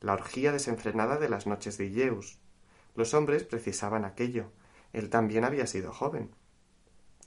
[0.00, 2.38] la orgía desenfrenada de las noches de Illeus.
[2.94, 4.52] Los hombres precisaban aquello.
[4.92, 6.34] Él también había sido joven.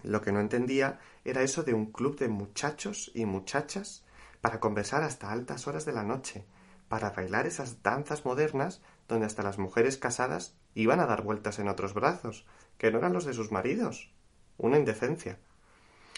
[0.04, 4.04] Lo que no entendía era eso de un club de muchachos y muchachas
[4.42, 6.46] para conversar hasta altas horas de la noche,
[6.90, 11.70] para bailar esas danzas modernas donde hasta las mujeres casadas iban a dar vueltas en
[11.70, 12.46] otros brazos,
[12.78, 14.12] que no eran los de sus maridos.
[14.58, 15.40] Una indecencia.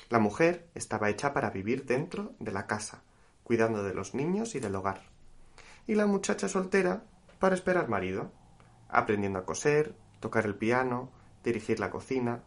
[0.09, 3.03] La mujer estaba hecha para vivir dentro de la casa,
[3.43, 5.03] cuidando de los niños y del hogar.
[5.87, 7.03] Y la muchacha soltera
[7.39, 8.31] para esperar marido,
[8.89, 11.11] aprendiendo a coser, tocar el piano,
[11.43, 12.43] dirigir la cocina,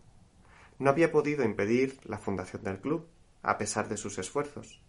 [0.78, 3.08] no había podido impedir la fundación del club,
[3.42, 4.82] a pesar de sus esfuerzos.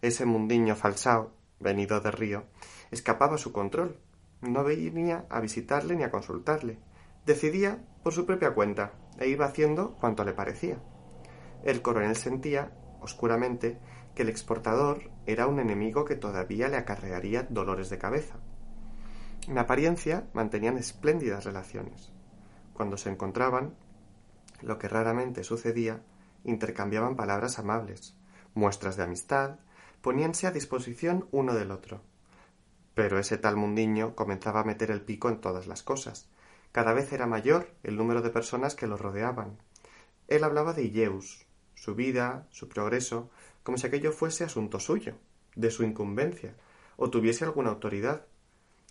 [0.00, 1.32] Ese mundiño falsao,
[1.62, 2.44] venido de Río,
[2.90, 3.98] escapaba a su control.
[4.40, 6.78] No venía a visitarle ni a consultarle.
[7.24, 10.78] Decidía por su propia cuenta e iba haciendo cuanto le parecía.
[11.64, 13.78] El coronel sentía, oscuramente,
[14.14, 18.36] que el exportador era un enemigo que todavía le acarrearía dolores de cabeza.
[19.48, 22.12] En apariencia mantenían espléndidas relaciones.
[22.74, 23.74] Cuando se encontraban,
[24.60, 26.02] lo que raramente sucedía,
[26.44, 28.16] intercambiaban palabras amables,
[28.54, 29.58] muestras de amistad,
[30.02, 32.02] poníanse a disposición uno del otro.
[32.94, 36.28] Pero ese tal mundiño comenzaba a meter el pico en todas las cosas.
[36.72, 39.58] Cada vez era mayor el número de personas que lo rodeaban.
[40.28, 43.30] Él hablaba de Illeus, su vida, su progreso,
[43.62, 45.14] como si aquello fuese asunto suyo,
[45.54, 46.56] de su incumbencia,
[46.96, 48.26] o tuviese alguna autoridad.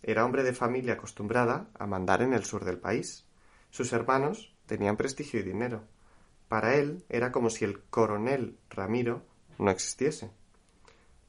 [0.04, 3.26] Era hombre de familia acostumbrada a mandar en el sur del país.
[3.70, 5.84] Sus hermanos tenían prestigio y dinero.
[6.48, 9.24] Para él era como si el coronel Ramiro
[9.58, 10.32] no existiese.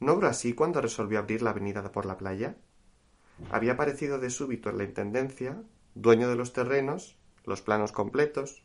[0.03, 2.57] ¿No obró así cuando resolvió abrir la avenida por la playa?
[3.53, 5.63] Había aparecido de súbito en la intendencia,
[5.95, 8.65] dueño de los terrenos, los planos completos.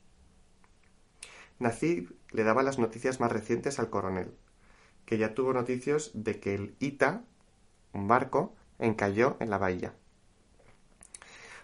[1.59, 4.33] Nacib le daba las noticias más recientes al coronel,
[5.05, 7.21] que ya tuvo noticias de que el Ita,
[7.93, 9.93] un barco, encalló en la bahía.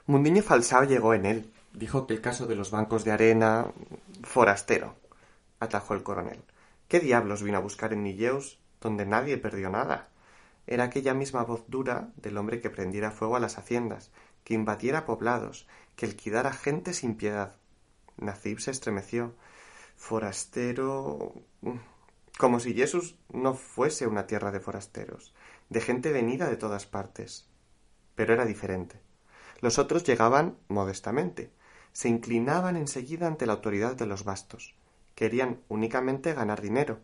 [0.05, 3.65] Mundiño Falsao llegó en él, Dijo que el caso de los bancos de arena.
[4.21, 4.97] forastero,
[5.59, 6.43] atajó el coronel.
[6.87, 10.09] ¿Qué diablos vino a buscar en Nilleus, donde nadie perdió nada?
[10.67, 14.11] Era aquella misma voz dura del hombre que prendiera fuego a las haciendas,
[14.43, 17.55] que invadiera poblados, que liquidara gente sin piedad.
[18.17, 19.33] Nacib se estremeció.
[19.95, 21.33] Forastero.
[22.37, 25.33] como si Jesús no fuese una tierra de forasteros,
[25.69, 27.47] de gente venida de todas partes.
[28.15, 28.99] Pero era diferente.
[29.61, 31.51] Los otros llegaban modestamente,
[31.93, 34.75] se inclinaban enseguida ante la autoridad de los bastos.
[35.15, 36.99] Querían únicamente ganar dinero,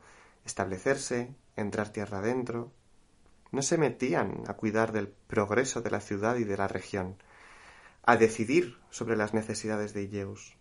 [0.45, 2.71] establecerse, entrar tierra adentro.
[3.51, 7.17] No se metían a cuidar del progreso de la ciudad y de la región,
[8.03, 10.55] a decidir sobre las necesidades de Illeus.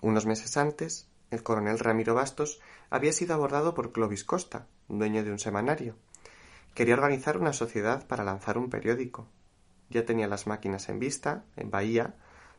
[0.00, 2.60] Unos meses antes, el coronel Ramiro Bastos
[2.90, 5.96] había sido abordado por Clovis Costa, dueño de un semanario.
[6.74, 9.28] Quería organizar una sociedad para lanzar un periódico.
[9.90, 12.14] Ya tenía las máquinas en vista, en Bahía,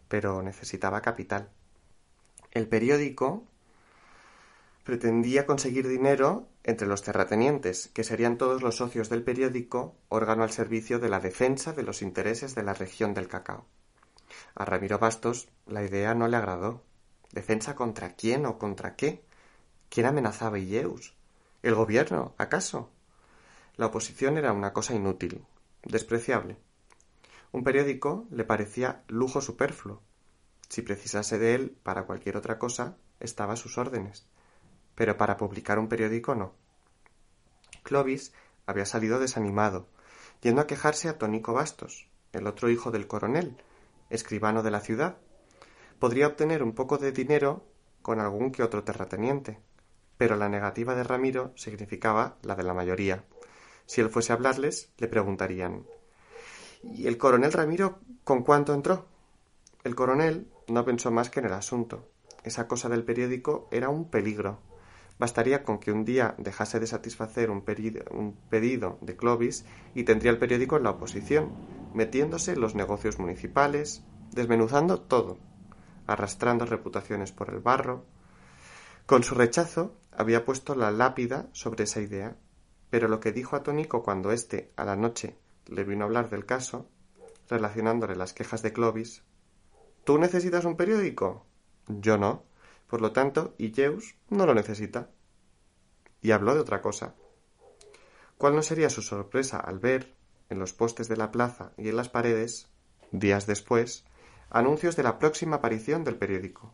[0.07, 1.49] pero necesitaba capital.
[2.51, 3.43] El periódico
[4.83, 10.51] pretendía conseguir dinero entre los terratenientes, que serían todos los socios del periódico, órgano al
[10.51, 13.65] servicio de la defensa de los intereses de la región del cacao.
[14.55, 16.83] A Ramiro Bastos la idea no le agradó.
[17.31, 19.23] ¿Defensa contra quién o contra qué?
[19.89, 21.15] ¿Quién amenazaba a Illeus?
[21.61, 22.89] ¿El gobierno, acaso?
[23.77, 25.45] La oposición era una cosa inútil,
[25.83, 26.57] despreciable.
[27.51, 30.01] Un periódico le parecía lujo superfluo.
[30.67, 34.27] Si precisase de él para cualquier otra cosa, estaba a sus órdenes
[34.95, 36.53] pero para publicar un periódico no.
[37.83, 38.33] Clovis
[38.65, 39.87] había salido desanimado,
[40.41, 43.57] yendo a quejarse a Tónico Bastos, el otro hijo del coronel,
[44.09, 45.17] escribano de la ciudad.
[45.99, 47.65] Podría obtener un poco de dinero
[48.01, 49.59] con algún que otro terrateniente,
[50.17, 53.23] pero la negativa de Ramiro significaba la de la mayoría.
[53.85, 55.85] Si él fuese a hablarles, le preguntarían
[56.83, 59.05] ¿Y el coronel Ramiro con cuánto entró?
[59.83, 62.09] El coronel no pensó más que en el asunto.
[62.43, 64.59] Esa cosa del periódico era un peligro,
[65.19, 70.39] Bastaría con que un día dejase de satisfacer un, pedido de Clovis y tendría el
[70.39, 71.51] periódico en la oposición,
[71.93, 75.37] metiéndose en los negocios municipales, desmenuzando todo,
[76.07, 78.05] arrastrando reputaciones por el barro.
[79.05, 82.35] Con su rechazo había puesto la lápida sobre esa idea,
[82.89, 85.37] pero lo que dijo a Tónico cuando éste, a la noche,
[85.67, 86.89] le vino a hablar del caso,
[87.49, 89.23] relacionándole las quejas de Clovis,
[90.03, 91.45] ¿Tú necesitas un periódico?
[91.87, 92.43] Yo no.
[92.93, 95.09] Por lo tanto, Illeus no lo necesita.
[96.21, 97.15] Y habló de otra cosa.
[98.37, 100.13] ¿Cuál no sería su sorpresa al ver,
[100.51, 102.69] en los postes de la plaza y en las paredes,
[103.09, 104.05] días después,
[104.51, 106.71] anuncios de la próxima aparición del periódico?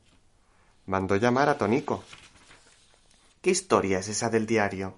[0.85, 2.03] Mandó llamar a Tonico.
[3.41, 4.97] ¿Qué historia es esa del diario?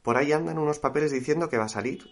[0.00, 2.10] Por ahí andan unos papeles diciendo que va a salir.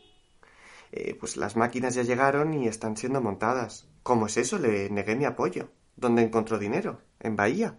[0.93, 3.89] Eh, pues las máquinas ya llegaron y están siendo montadas.
[4.03, 4.59] ¿Cómo es eso?
[4.59, 5.71] Le negué mi apoyo.
[5.97, 7.01] ¿Dónde encontró dinero?
[7.21, 7.79] En Bahía.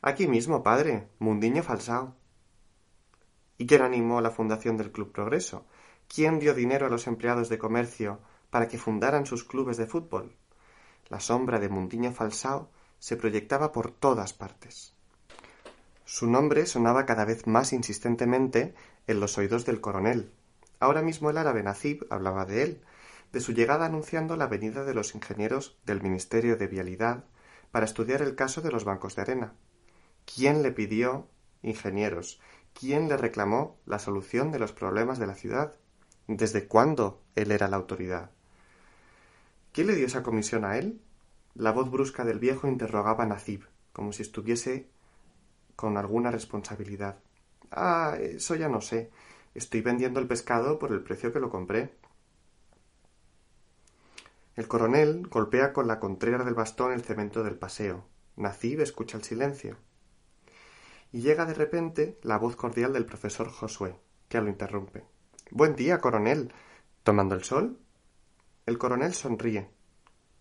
[0.00, 2.14] Aquí mismo, padre, Mundiño Falsao.
[3.56, 5.66] ¿Y quién animó la fundación del Club Progreso?
[6.06, 8.20] ¿Quién dio dinero a los empleados de comercio
[8.50, 10.36] para que fundaran sus clubes de fútbol?
[11.08, 12.70] La sombra de Mundiño Falsao
[13.00, 14.94] se proyectaba por todas partes.
[16.04, 18.74] Su nombre sonaba cada vez más insistentemente
[19.08, 20.30] en los oídos del coronel.
[20.78, 22.82] Ahora mismo el árabe Nazib hablaba de él,
[23.32, 27.24] de su llegada anunciando la venida de los ingenieros del Ministerio de Vialidad
[27.72, 29.54] para estudiar el caso de los bancos de arena.
[30.34, 31.26] ¿Quién le pidió
[31.62, 32.38] ingenieros?
[32.78, 35.74] ¿Quién le reclamó la solución de los problemas de la ciudad?
[36.26, 38.30] ¿Desde cuándo él era la autoridad?
[39.72, 41.00] ¿Quién le dio esa comisión a él?
[41.54, 44.90] La voz brusca del viejo interrogaba a Nazib, como si estuviese
[45.76, 47.18] con alguna responsabilidad.
[47.70, 49.10] Ah, eso ya no sé.
[49.54, 51.94] Estoy vendiendo el pescado por el precio que lo compré.
[54.56, 58.04] El coronel golpea con la contrera del bastón el cemento del paseo.
[58.36, 59.78] Nazib escucha el silencio
[61.12, 63.98] y llega de repente la voz cordial del profesor Josué,
[64.28, 65.04] que lo interrumpe.
[65.50, 66.52] Buen día, coronel.
[67.02, 67.78] ¿Tomando el sol?
[68.66, 69.70] El coronel sonríe,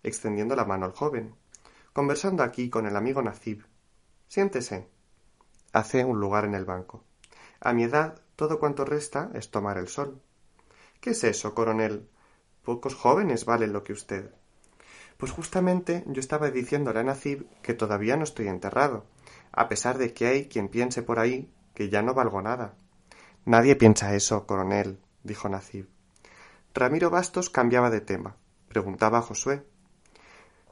[0.03, 1.36] extendiendo la mano al joven.
[1.93, 3.65] Conversando aquí con el amigo Nazib.
[4.28, 4.89] Siéntese.
[5.72, 7.03] Hace un lugar en el banco.
[7.61, 10.22] A mi edad, todo cuanto resta es tomar el sol.
[10.99, 12.09] ¿Qué es eso, coronel?
[12.63, 14.34] Pocos jóvenes valen lo que usted.
[15.18, 19.05] Pues justamente yo estaba diciéndole a Nazib que todavía no estoy enterrado,
[19.58, 22.76] a pesar de que hay quien piense por ahí que ya no valgo nada.
[23.43, 25.89] Nadie piensa eso, coronel, dijo Nacib.
[26.76, 28.38] Ramiro Bastos cambiaba de tema.
[28.68, 29.66] Preguntaba a Josué.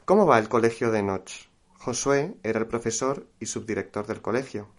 [0.05, 1.49] ¿Cómo va el colegio de Noche?
[1.79, 4.69] Josué era el profesor y subdirector del colegio.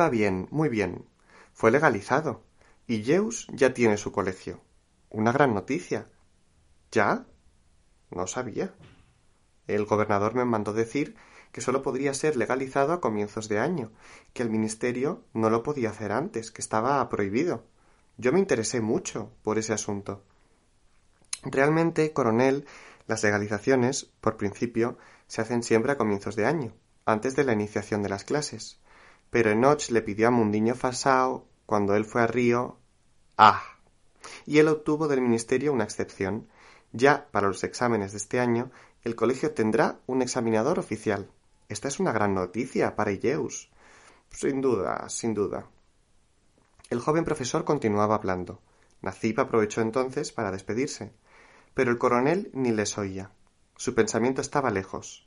[0.00, 1.04] Va bien, muy bien.
[1.52, 2.44] Fue legalizado.
[2.86, 4.60] Y Zeus ya tiene su colegio.
[5.08, 6.06] Una gran noticia.
[6.92, 7.26] ¿Ya?
[8.12, 8.72] No sabía.
[9.66, 11.16] El gobernador me mandó decir
[11.52, 13.90] que sólo podría ser legalizado a comienzos de año,
[14.32, 17.64] que el Ministerio no lo podía hacer antes, que estaba prohibido.
[18.16, 20.22] Yo me interesé mucho por ese asunto.
[21.42, 22.66] Realmente, coronel,
[23.06, 26.74] las legalizaciones, por principio, se hacen siempre a comienzos de año,
[27.06, 28.78] antes de la iniciación de las clases.
[29.30, 32.78] Pero Enoch le pidió a Mundiño Fasao, cuando él fue a Río,
[33.38, 33.62] ¡ah!
[34.44, 36.48] Y él obtuvo del ministerio una excepción.
[36.92, 38.70] Ya para los exámenes de este año,
[39.02, 41.30] el colegio tendrá un examinador oficial.
[41.70, 43.70] Esta es una gran noticia para Illeus.
[44.28, 45.66] Sin duda, sin duda.
[46.90, 48.60] El joven profesor continuaba hablando.
[49.00, 51.14] Nacip aprovechó entonces para despedirse
[51.74, 53.30] pero el coronel ni les oía.
[53.76, 55.26] Su pensamiento estaba lejos.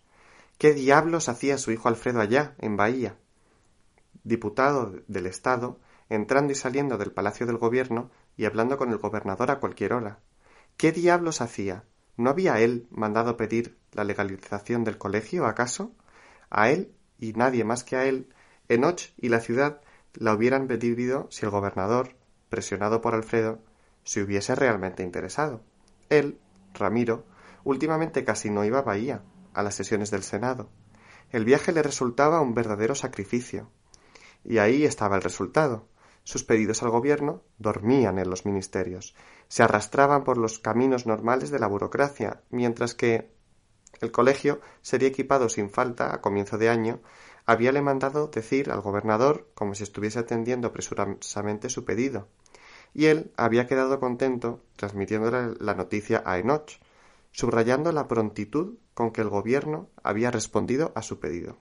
[0.58, 3.18] ¿Qué diablos hacía su hijo Alfredo allá, en Bahía?
[4.24, 5.80] Diputado del Estado,
[6.10, 10.20] entrando y saliendo del Palacio del Gobierno y hablando con el gobernador a cualquier hora.
[10.78, 11.86] ¿Qué diablos hacía?
[12.18, 15.92] ¿No había él mandado pedir la legalización del colegio, acaso?
[16.54, 18.30] A él, y nadie más que a él,
[18.70, 19.82] Enoch y la ciudad
[20.14, 22.16] la hubieran pedido si el gobernador,
[22.50, 23.60] presionado por Alfredo,
[24.04, 25.64] se hubiese realmente interesado.
[26.10, 26.40] Él,
[26.76, 27.26] Ramiro,
[27.64, 29.24] últimamente casi no iba a Bahía,
[29.56, 30.70] a las sesiones del Senado.
[31.32, 33.72] El viaje le resultaba un verdadero sacrificio.
[34.44, 35.88] Y ahí estaba el resultado.
[36.24, 39.16] Sus pedidos al gobierno dormían en los ministerios,
[39.48, 43.33] se arrastraban por los caminos normales de la burocracia, mientras que
[44.02, 47.02] el colegio sería equipado sin falta a comienzo de año,
[47.46, 52.28] habíale mandado decir al gobernador como si estuviese atendiendo presurosamente su pedido
[52.94, 56.80] y él había quedado contento transmitiéndole la noticia a Enoch,
[57.32, 61.58] subrayando la prontitud con que el gobierno había respondido a su pedido.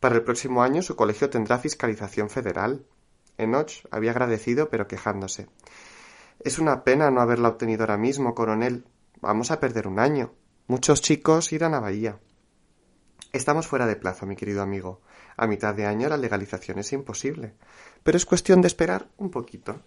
[0.00, 2.84] Para el próximo año su colegio tendrá fiscalización federal.
[3.38, 5.48] Enoch había agradecido, pero quejándose.
[6.40, 8.86] Es una pena no haberla obtenido ahora mismo, coronel.
[9.20, 10.32] Vamos a perder un año.
[10.68, 12.18] Muchos chicos irán a Bahía.
[13.32, 15.00] Estamos fuera de plazo, mi querido amigo.
[15.36, 17.54] A mitad de año la legalización es imposible.
[18.02, 19.80] Pero es cuestión de esperar un poquito.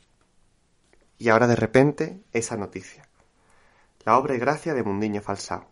[1.18, 3.10] Y ahora de repente esa noticia.
[4.06, 5.70] La obra y gracia de Mundiño Falsao.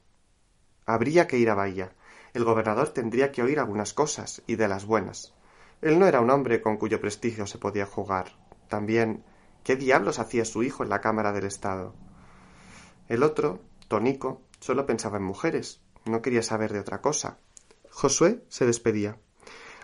[0.86, 1.94] Habría que ir a Bahía.
[2.34, 5.34] El gobernador tendría que oír algunas cosas, y de las buenas.
[5.82, 8.34] Él no era un hombre con cuyo prestigio se podía jugar.
[8.68, 9.24] También,
[9.64, 11.96] ¿qué diablos hacía su hijo en la Cámara del Estado?
[13.08, 17.38] El otro, Tonico, solo pensaba en mujeres, no quería saber de otra cosa.
[17.90, 19.18] Josué se despedía.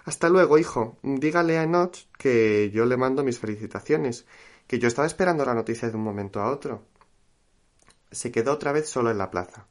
[0.05, 0.97] Hasta luego, hijo.
[1.01, 4.26] Dígale a Enoch que yo le mando mis felicitaciones
[4.67, 6.86] que yo estaba esperando la noticia de un momento a otro.
[8.11, 9.67] Se quedó otra vez solo en la plaza.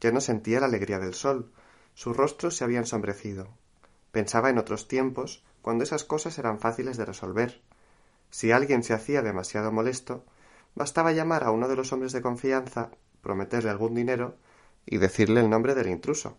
[0.00, 1.52] Ya no sentía la alegría del sol.
[1.94, 3.48] Su rostro se había ensombrecido.
[4.10, 7.62] Pensaba en otros tiempos, cuando esas cosas eran fáciles de resolver.
[8.30, 10.24] Si alguien se hacía demasiado molesto,
[10.74, 12.90] bastaba llamar a uno de los hombres de confianza,
[13.24, 14.36] prometerle algún dinero
[14.86, 16.38] y decirle el nombre del intruso.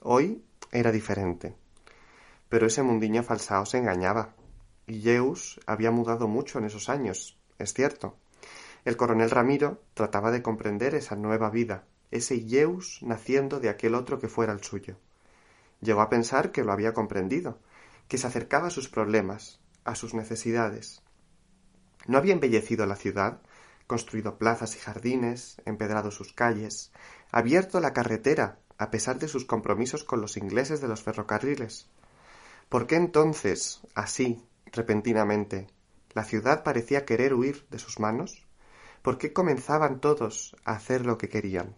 [0.00, 1.56] Hoy era diferente.
[2.48, 4.34] Pero ese mundiño falsao se engañaba.
[4.86, 8.16] Illeus había mudado mucho en esos años, es cierto.
[8.84, 14.18] El coronel Ramiro trataba de comprender esa nueva vida, ese Illeus naciendo de aquel otro
[14.18, 14.96] que fuera el suyo.
[15.80, 17.58] Llegó a pensar que lo había comprendido,
[18.08, 21.02] que se acercaba a sus problemas, a sus necesidades.
[22.06, 23.40] No había embellecido la ciudad,
[23.86, 26.92] construido plazas y jardines, empedrado sus calles,
[27.30, 31.88] abierto la carretera, a pesar de sus compromisos con los ingleses de los ferrocarriles.
[32.68, 35.68] ¿Por qué entonces, así, repentinamente,
[36.14, 38.46] la ciudad parecía querer huir de sus manos?
[39.02, 41.76] ¿Por qué comenzaban todos a hacer lo que querían?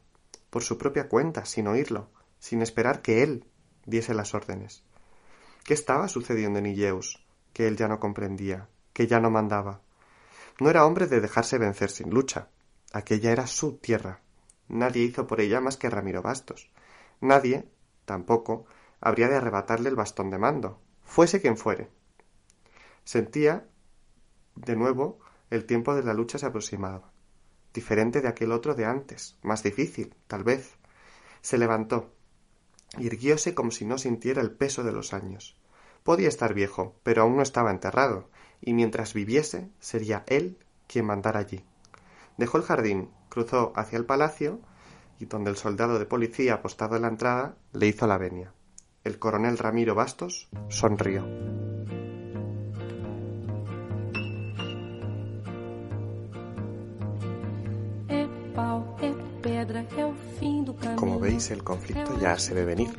[0.51, 3.47] Por su propia cuenta, sin oírlo, sin esperar que él
[3.87, 4.85] diese las órdenes.
[5.65, 7.25] ¿Qué estaba sucediendo en Illeus?
[7.53, 9.81] Que él ya no comprendía, que ya no mandaba.
[10.61, 12.49] No era hombre de dejarse vencer sin lucha.
[12.93, 14.21] Aquella era su tierra.
[14.69, 16.71] Nadie hizo por ella más que Ramiro Bastos.
[17.21, 17.69] Nadie,
[18.05, 18.67] tampoco,
[19.01, 21.91] habría de arrebatarle el bastón de mando, fuese quien fuere.
[23.05, 23.67] Sentía,
[24.55, 25.19] de nuevo,
[25.51, 27.13] el tiempo de la lucha se aproximaba,
[27.73, 30.77] diferente de aquel otro de antes, más difícil, tal vez.
[31.43, 32.15] Se levantó,
[32.99, 35.59] irguióse como si no sintiera el peso de los años.
[36.03, 38.31] Podía estar viejo, pero aún no estaba enterrado,
[38.65, 40.57] y mientras viviese sería él
[40.87, 41.63] quien mandara allí.
[42.39, 44.61] Dejó el jardín, cruzó hacia el palacio,
[45.21, 48.53] y donde el soldado de policía apostado en la entrada le hizo la venia.
[49.05, 51.25] El coronel Ramiro Bastos sonrió.
[60.97, 62.91] Como veis, el conflicto ya se ve venir,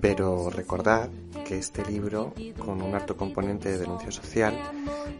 [0.00, 1.08] pero recordad
[1.46, 4.54] que este libro, con un alto componente de denuncia social,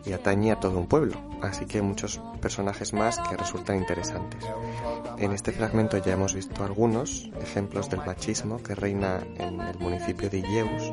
[0.04, 4.44] y atañe a todo un pueblo, así que muchos personajes más que resultan interesantes.
[5.18, 10.28] En este fragmento ya hemos visto algunos ejemplos del machismo que reina en el municipio
[10.30, 10.92] de Illeus,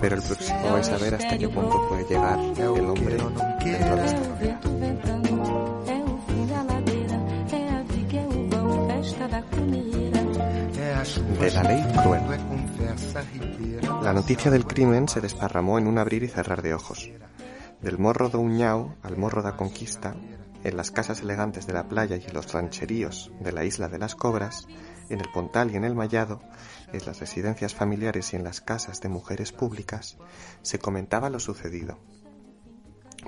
[0.00, 4.04] pero el próximo vais a ver hasta qué punto puede llegar el hombre dentro de
[4.04, 4.60] esta novela.
[11.04, 12.22] De la ley cruel.
[14.02, 17.10] La noticia del crimen se desparramó en un abrir y cerrar de ojos.
[17.82, 20.16] Del morro de Uñao al morro da Conquista,
[20.62, 23.98] en las casas elegantes de la playa y en los rancheríos de la isla de
[23.98, 24.66] las Cobras,
[25.10, 26.40] en el Pontal y en el Mallado,
[26.90, 30.16] en las residencias familiares y en las casas de mujeres públicas,
[30.62, 31.98] se comentaba lo sucedido.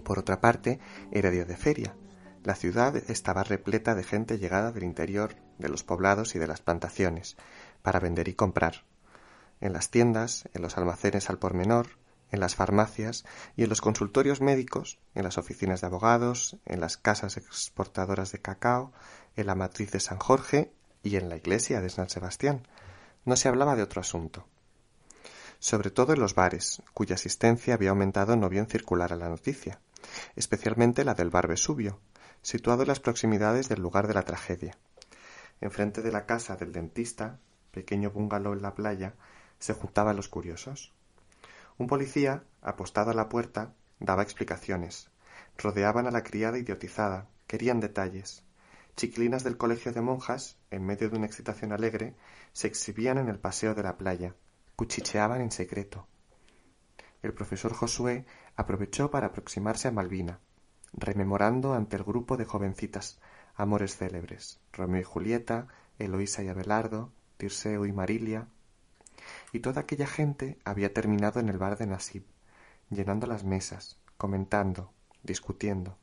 [0.02, 0.80] Por otra parte,
[1.12, 1.94] era día de feria.
[2.42, 6.60] La ciudad estaba repleta de gente llegada del interior, de los poblados y de las
[6.60, 7.36] plantaciones,
[7.86, 8.82] para vender y comprar.
[9.60, 11.86] En las tiendas, en los almacenes al por menor,
[12.32, 13.24] en las farmacias
[13.54, 18.40] y en los consultorios médicos, en las oficinas de abogados, en las casas exportadoras de
[18.40, 18.92] cacao,
[19.36, 20.72] en la matriz de San Jorge
[21.04, 22.66] y en la iglesia de San Sebastián.
[23.24, 24.48] No se hablaba de otro asunto.
[25.60, 29.78] Sobre todo en los bares, cuya asistencia había aumentado no bien circular a la noticia,
[30.34, 32.00] especialmente la del bar Vesubio,
[32.42, 34.76] situado en las proximidades del lugar de la tragedia.
[35.60, 37.38] Enfrente de la casa del dentista,
[37.76, 39.12] pequeño bungalow en la playa,
[39.58, 40.94] se juntaban los curiosos.
[41.76, 45.10] Un policía, apostado a la puerta, daba explicaciones.
[45.58, 48.44] Rodeaban a la criada idiotizada, querían detalles.
[48.96, 52.14] Chiquilinas del colegio de monjas, en medio de una excitación alegre,
[52.54, 54.34] se exhibían en el paseo de la playa,
[54.74, 56.06] cuchicheaban en secreto.
[57.20, 58.24] El profesor Josué
[58.56, 60.40] aprovechó para aproximarse a Malvina,
[60.94, 63.20] rememorando ante el grupo de jovencitas
[63.54, 65.68] amores célebres, Romeo y Julieta,
[65.98, 68.48] Eloísa y Abelardo, Tirceo y Marilia,
[69.52, 72.24] y toda aquella gente había terminado en el bar de Nasib,
[72.90, 75.98] llenando las mesas, comentando, discutiendo.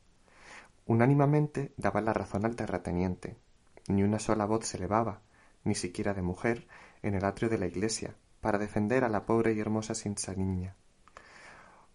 [0.86, 3.36] Unánimamente daba la razón al terrateniente.
[3.88, 5.22] Ni una sola voz se elevaba,
[5.64, 6.66] ni siquiera de mujer,
[7.02, 10.76] en el atrio de la iglesia, para defender a la pobre y hermosa Sinsa niña.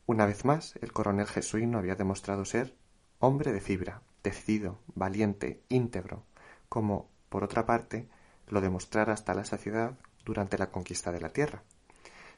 [0.07, 2.75] Una vez más, el coronel jesuino había demostrado ser
[3.19, 6.25] hombre de fibra, decidido, valiente, íntegro,
[6.67, 8.09] como, por otra parte,
[8.49, 11.63] lo demostrara hasta la saciedad durante la conquista de la tierra.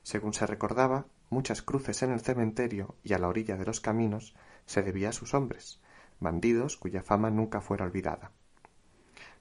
[0.03, 4.35] Según se recordaba, muchas cruces en el cementerio y a la orilla de los caminos
[4.65, 5.79] se debía a sus hombres,
[6.19, 8.31] bandidos cuya fama nunca fuera olvidada.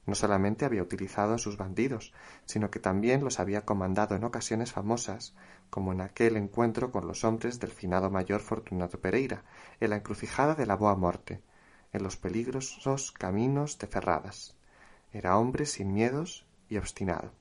[0.05, 2.13] No solamente había utilizado a sus bandidos,
[2.45, 5.35] sino que también los había comandado en ocasiones famosas,
[5.69, 9.43] como en aquel encuentro con los hombres del finado mayor Fortunato Pereira,
[9.79, 11.41] en la encrucijada de la Boa Morte,
[11.93, 14.55] en los peligrosos caminos de Ferradas.
[15.13, 17.33] Era hombre sin miedos y obstinado.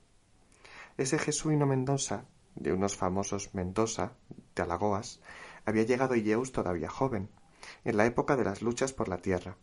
[0.99, 2.25] Ese jesuino Mendoza,
[2.57, 4.13] de unos famosos Mendoza,
[4.57, 5.21] de Alagoas,
[5.65, 7.31] había llegado Illeus todavía joven,
[7.85, 9.57] en la época de las luchas por la tierra.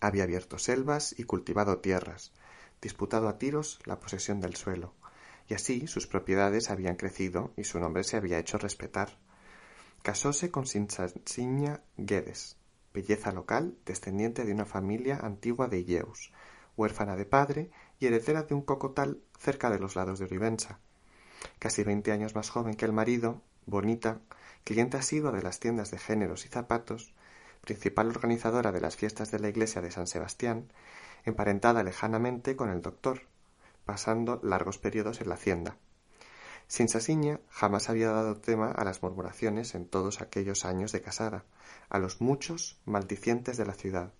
[0.00, 2.32] Había abierto selvas y cultivado tierras,
[2.82, 4.92] disputado a tiros la posesión del suelo,
[5.48, 9.18] y así sus propiedades habían crecido y su nombre se había hecho respetar.
[10.02, 12.56] Casóse con Sinsanciña Guedes,
[12.92, 16.32] belleza local, descendiente de una familia antigua de Illeus,
[16.76, 20.78] huérfana de padre y heredera de un cocotal cerca de los lados de Orivensa.
[21.58, 24.20] Casi veinte años más joven que el marido, bonita,
[24.64, 27.12] cliente asidua de las tiendas de géneros y zapatos,
[27.60, 30.72] principal organizadora de las fiestas de la iglesia de San Sebastián,
[31.24, 33.22] emparentada lejanamente con el doctor,
[33.84, 35.76] pasando largos periodos en la hacienda.
[36.66, 41.44] Sin Sasiña jamás había dado tema a las murmuraciones en todos aquellos años de casada,
[41.88, 44.12] a los muchos maldicientes de la ciudad.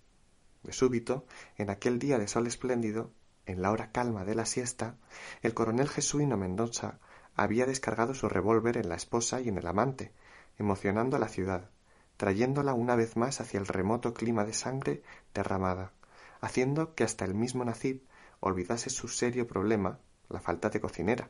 [0.63, 1.25] De súbito,
[1.57, 3.11] en aquel día de sol espléndido,
[3.49, 4.95] en la hora calma de la siesta,
[5.41, 6.99] el coronel jesuino Mendoza
[7.35, 10.11] había descargado su revólver en la esposa y en el amante,
[10.59, 11.69] emocionando a la ciudad,
[12.17, 15.01] trayéndola una vez más hacia el remoto clima de sangre
[15.33, 15.93] derramada,
[16.41, 18.03] haciendo que hasta el mismo Nacib
[18.39, 19.97] olvidase su serio problema,
[20.29, 21.29] la falta de cocinera.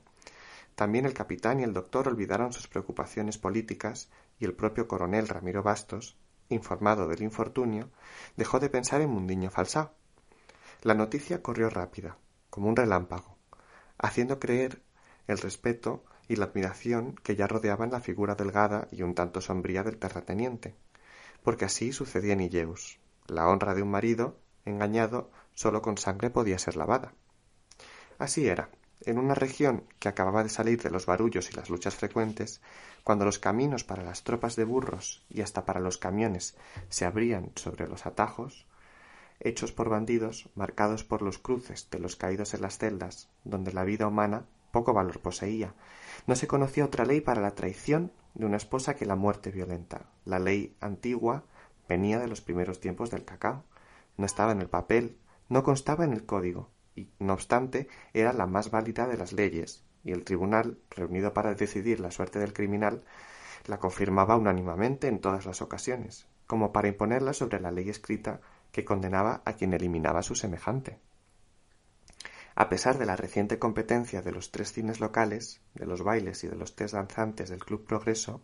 [0.76, 4.10] También el capitán y el doctor olvidaron sus preocupaciones políticas
[4.40, 6.18] y el propio coronel Ramiro Bastos,
[6.50, 7.90] informado del infortunio,
[8.36, 9.94] dejó de pensar en Mundiño Falsá,
[10.82, 12.18] la noticia corrió rápida,
[12.50, 13.38] como un relámpago,
[13.98, 14.82] haciendo creer
[15.28, 19.84] el respeto y la admiración que ya rodeaban la figura delgada y un tanto sombría
[19.84, 20.76] del terrateniente,
[21.44, 23.00] porque así sucedía en Illeus.
[23.28, 27.14] La honra de un marido, engañado, sólo con sangre podía ser lavada.
[28.18, 28.70] Así era,
[29.02, 32.62] en una región que acababa de salir de los barullos y las luchas frecuentes,
[33.04, 36.56] cuando los caminos para las tropas de burros y hasta para los camiones
[36.90, 38.66] se abrían sobre los atajos,
[39.40, 43.84] hechos por bandidos, marcados por los cruces de los caídos en las celdas, donde la
[43.84, 45.74] vida humana poco valor poseía.
[46.28, 50.10] No se conocía otra ley para la traición de una esposa que la muerte violenta.
[50.26, 51.44] La ley antigua
[51.88, 53.64] venía de los primeros tiempos del cacao.
[54.18, 55.18] No estaba en el papel,
[55.48, 59.84] no constaba en el código, y, no obstante, era la más válida de las leyes,
[60.04, 63.04] y el tribunal, reunido para decidir la suerte del criminal,
[63.66, 68.42] la confirmaba unánimemente en todas las ocasiones, como para imponerla sobre la ley escrita
[68.72, 71.00] que condenaba a quien eliminaba a su semejante.
[72.56, 76.48] A pesar de la reciente competencia de los tres cines locales, de los bailes y
[76.48, 78.42] de los tres danzantes del Club Progreso,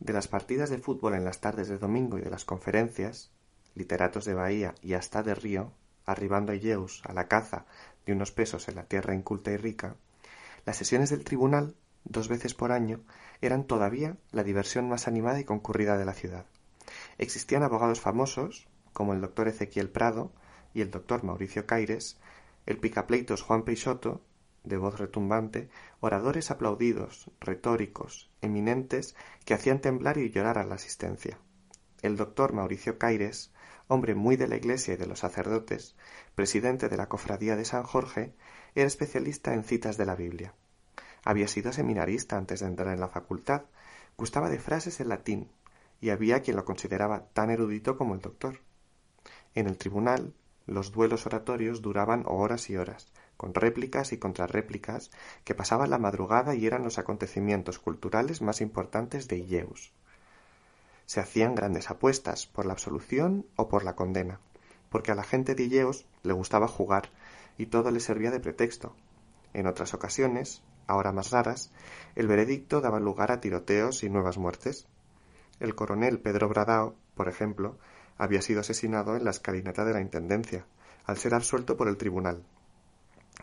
[0.00, 3.30] de las partidas de fútbol en las tardes de domingo y de las conferencias,
[3.74, 5.72] literatos de Bahía y hasta de Río,
[6.06, 7.66] arribando a Illeus a la caza
[8.06, 9.96] de unos pesos en la tierra inculta y rica,
[10.64, 13.00] las sesiones del tribunal, dos veces por año,
[13.40, 16.46] eran todavía la diversión más animada y concurrida de la ciudad.
[17.18, 20.32] Existían abogados famosos, como el doctor Ezequiel Prado
[20.74, 22.18] y el doctor Mauricio Caires,
[22.66, 24.22] el picapleitos Juan Peixoto,
[24.64, 25.68] de voz retumbante,
[26.00, 31.38] oradores aplaudidos, retóricos, eminentes, que hacían temblar y llorar a la asistencia.
[32.02, 33.52] El doctor Mauricio Caires,
[33.86, 35.94] hombre muy de la Iglesia y de los sacerdotes,
[36.34, 38.34] presidente de la Cofradía de San Jorge,
[38.74, 40.54] era especialista en citas de la Biblia.
[41.22, 43.62] Había sido seminarista antes de entrar en la facultad,
[44.16, 45.52] gustaba de frases en latín,
[46.00, 48.58] y había quien lo consideraba tan erudito como el doctor.
[49.58, 50.34] En el tribunal,
[50.66, 55.10] los duelos oratorios duraban horas y horas, con réplicas y contrarréplicas
[55.42, 59.90] que pasaban la madrugada y eran los acontecimientos culturales más importantes de Illeus.
[61.06, 64.38] Se hacían grandes apuestas por la absolución o por la condena,
[64.90, 67.10] porque a la gente de Illeus le gustaba jugar
[67.56, 68.94] y todo le servía de pretexto.
[69.54, 71.72] En otras ocasiones, ahora más raras,
[72.14, 74.86] el veredicto daba lugar a tiroteos y nuevas muertes.
[75.58, 77.76] El coronel Pedro Bradao, por ejemplo,
[78.18, 80.66] había sido asesinado en la escalinata de la Intendencia,
[81.06, 82.44] al ser absuelto por el tribunal.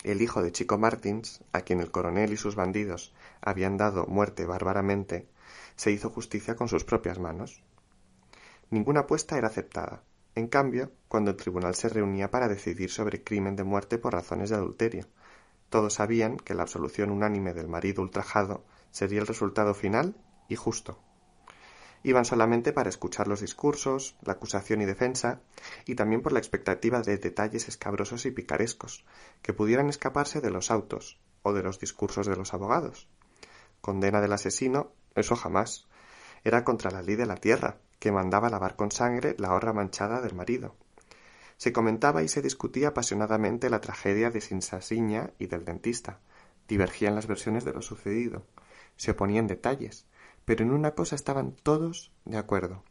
[0.04, 4.46] El hijo de Chico Martins, a quien el coronel y sus bandidos habían dado muerte
[4.46, 5.28] bárbaramente,
[5.76, 7.64] se hizo justicia con sus propias manos.
[8.70, 10.04] Ninguna apuesta era aceptada.
[10.36, 14.50] En cambio, cuando el tribunal se reunía para decidir sobre crimen de muerte por razones
[14.50, 15.08] de adulterio,
[15.70, 20.16] todos sabían que la absolución unánime del marido ultrajado sería el resultado final
[20.50, 21.00] y justo.
[22.06, 25.42] Iban solamente para escuchar los discursos, la acusación y defensa,
[25.88, 29.06] y también por la expectativa de detalles escabrosos y picarescos,
[29.42, 33.10] que pudieran escaparse de los autos o de los discursos de los abogados.
[33.82, 35.88] Condena del asesino, eso jamás.
[36.44, 40.22] Era contra la ley de la tierra, que mandaba lavar con sangre la horra manchada
[40.22, 40.76] del marido.
[41.58, 46.20] Se comentaba y se discutía apasionadamente la tragedia de Sinsasiña y del dentista.
[46.68, 48.46] Divergían las versiones de lo sucedido.
[48.96, 50.06] Se oponían detalles,
[50.46, 52.84] pero en una cosa estaban todos de acuerdo,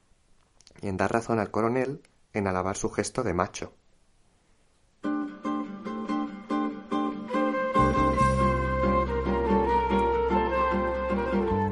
[0.83, 2.03] y en dar razón al coronel
[2.33, 3.73] en alabar su gesto de macho.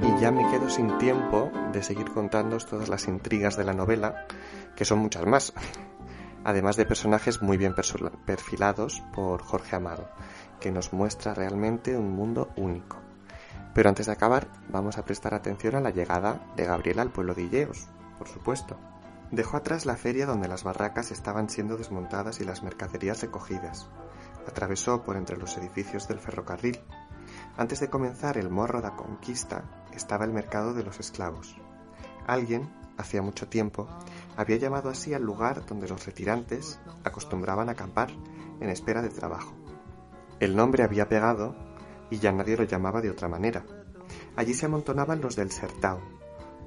[0.02, 4.26] Y ya me quedo sin tiempo de seguir contándoos todas las intrigas de la novela,
[4.76, 5.52] que son muchas más,
[6.44, 7.74] además de personajes muy bien
[8.24, 10.08] perfilados por Jorge Amado,
[10.60, 13.11] que nos muestra realmente un mundo único.
[13.74, 17.34] Pero antes de acabar, vamos a prestar atención a la llegada de Gabriela al pueblo
[17.34, 18.76] de Illeos, por supuesto.
[19.30, 23.88] Dejó atrás la feria donde las barracas estaban siendo desmontadas y las mercaderías recogidas.
[24.46, 26.80] Atravesó por entre los edificios del ferrocarril.
[27.56, 29.64] Antes de comenzar el morro de conquista
[29.94, 31.56] estaba el mercado de los esclavos.
[32.26, 33.88] Alguien, hacía mucho tiempo,
[34.36, 38.10] había llamado así al lugar donde los retirantes acostumbraban acampar
[38.60, 39.54] en espera de trabajo.
[40.40, 41.56] El nombre había pegado
[42.12, 43.64] y ya nadie lo llamaba de otra manera.
[44.36, 45.98] Allí se amontonaban los del Sertao,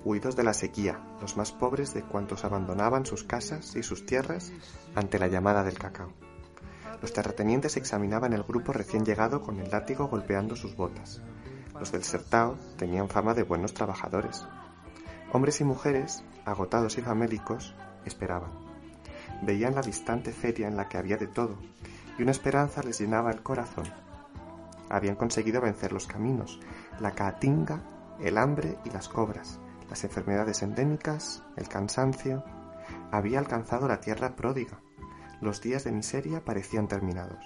[0.04, 4.52] huidos de la sequía, los más pobres de cuantos abandonaban sus casas y sus tierras
[4.96, 6.12] ante la llamada del cacao.
[7.00, 11.22] Los terratenientes examinaban el grupo recién llegado con el látigo golpeando sus botas.
[11.80, 14.44] Los del Sertao tenían fama de buenos trabajadores.
[15.32, 18.50] Hombres y mujeres, agotados y famélicos, esperaban.
[19.44, 21.60] Veían la distante feria en la que había de todo,
[22.18, 23.86] y una esperanza les llenaba el corazón
[24.90, 26.60] habían conseguido vencer los caminos,
[27.00, 27.82] la caatinga,
[28.20, 29.60] el hambre y las cobras,
[29.90, 32.44] las enfermedades endémicas, el cansancio.
[33.12, 34.80] Había alcanzado la tierra pródiga.
[35.42, 37.46] Los días de miseria parecían terminados.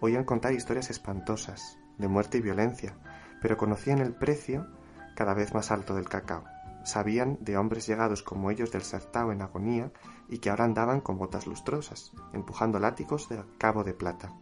[0.00, 2.94] Oían contar historias espantosas, de muerte y violencia,
[3.40, 4.66] pero conocían el precio
[5.14, 6.44] cada vez más alto del cacao.
[6.84, 9.90] Sabían de hombres llegados como ellos del Sertao en agonía
[10.28, 14.36] y que ahora andaban con botas lustrosas, empujando látigos de cabo de plata,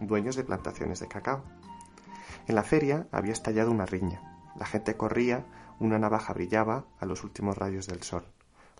[0.00, 1.42] dueños de plantaciones de cacao.
[2.48, 4.22] En la feria había estallado una riña.
[4.56, 5.44] La gente corría,
[5.78, 8.24] una navaja brillaba a los últimos rayos del sol.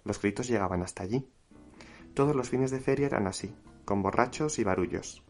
[0.05, 1.31] Los gritos llegaban hasta allí.
[2.14, 3.55] Todos los fines de feria eran así,
[3.85, 5.23] con borrachos y barullos.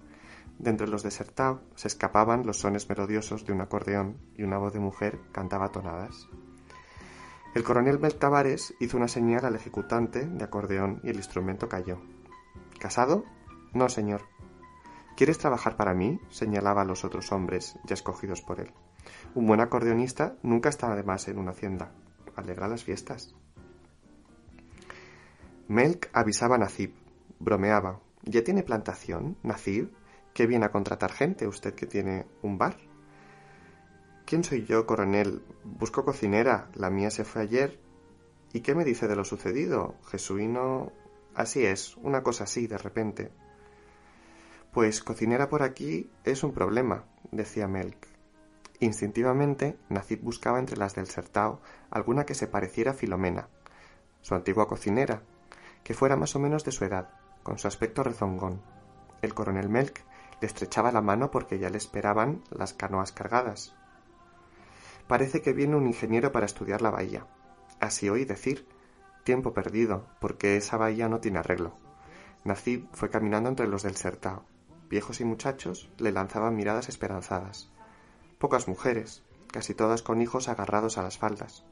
[0.57, 4.73] De entre los desertados se escapaban los sones melodiosos de un acordeón y una voz
[4.73, 6.29] de mujer cantaba tonadas.
[7.57, 12.01] El coronel Beltavares hizo una señal al ejecutante de acordeón y el instrumento cayó.
[12.79, 13.25] ¿Casado?
[13.75, 14.23] No, señor.
[15.19, 16.21] ¿Quieres trabajar para mí?
[16.31, 18.71] señalaba a los otros hombres ya escogidos por él.
[19.35, 21.91] Un buen acordeonista nunca está además en una hacienda.
[22.37, 23.35] Alegra las fiestas.
[25.67, 26.95] Melk avisaba a Nacib.
[27.41, 27.99] Bromeaba.
[28.23, 29.91] ¿Ya tiene plantación, Nacib?
[30.35, 32.77] ¿Qué viene a contratar gente usted que tiene un bar?
[34.25, 35.43] ¿Quién soy yo, coronel?
[35.65, 36.71] Busco cocinera.
[36.75, 37.81] La mía se fue ayer.
[38.53, 39.97] ¿Y qué me dice de lo sucedido?
[40.13, 40.93] Jesuino.
[41.35, 43.33] Así es, una cosa así, de repente.
[44.73, 48.07] Pues cocinera por aquí es un problema, decía Melk.
[48.81, 51.61] Instintivamente, Nacib buscaba entre las del Sertao
[51.91, 53.49] alguna que se pareciera a Filomena,
[54.21, 55.23] su antigua cocinera,
[55.83, 57.11] que fuera más o menos de su edad,
[57.43, 58.61] con su aspecto rezongón.
[59.23, 60.05] El coronel Melk
[60.41, 63.75] le estrechaba la mano porque ya le esperaban las canoas cargadas.
[65.09, 67.27] Parece que viene un ingeniero para estudiar la bahía.
[67.81, 68.69] Así oí decir.
[69.25, 71.75] Tiempo perdido, porque esa bahía no tiene arreglo.
[72.45, 74.45] Nacib fue caminando entre los del Sertao.
[74.89, 77.71] Viejos y muchachos le lanzaban miradas esperanzadas.
[78.39, 79.23] Pocas mujeres,
[79.53, 81.65] casi todas con hijos agarrados a las faldas.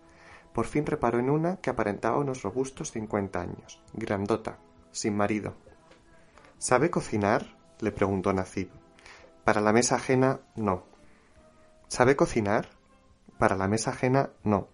[0.53, 4.59] Por fin reparó en una que aparentaba unos robustos cincuenta años, grandota,
[4.91, 5.55] sin marido.
[6.59, 7.57] ¿Sabe cocinar?
[7.81, 8.71] le preguntó Nacib.
[9.45, 10.85] Para la mesa ajena, no.
[11.89, 12.69] ¿Sabe cocinar?
[13.39, 14.69] Para la mesa ajena, no.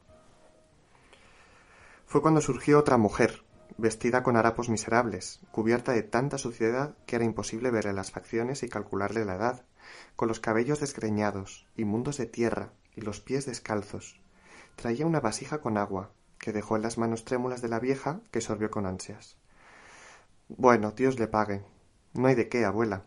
[2.07, 3.43] Fue cuando surgió otra mujer,
[3.79, 8.68] vestida con harapos miserables, cubierta de tanta suciedad que era imposible verle las facciones y
[8.68, 9.64] calcularle la edad,
[10.16, 14.20] con los cabellos desgreñados, inmundos de tierra, y los pies descalzos.
[14.77, 18.41] Traía una vasija con agua, que dejó en las manos trémulas de la vieja, que
[18.41, 19.37] sorbió con ansias.
[20.49, 21.64] Bueno, Dios le pague.
[22.14, 23.05] No hay de qué, abuela.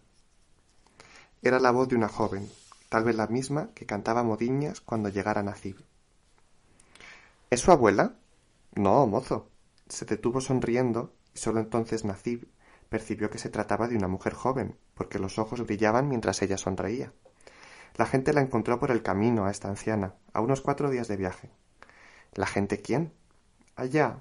[1.42, 2.50] Era la voz de una joven,
[2.90, 5.78] tal vez la misma que cantaba modiñas cuando llegara Nacib.
[7.50, 8.16] ¿Es su abuela?
[8.74, 9.50] No, mozo.
[9.88, 12.48] Se detuvo sonriendo y sólo entonces Nacib
[12.90, 17.14] percibió que se trataba de una mujer joven, porque los ojos brillaban mientras ella sonreía.
[17.96, 21.18] La gente la encontró por el camino a esta anciana, a unos cuatro días de
[21.18, 21.50] viaje.
[22.34, 23.14] ¿La gente quién?
[23.76, 24.20] Allá.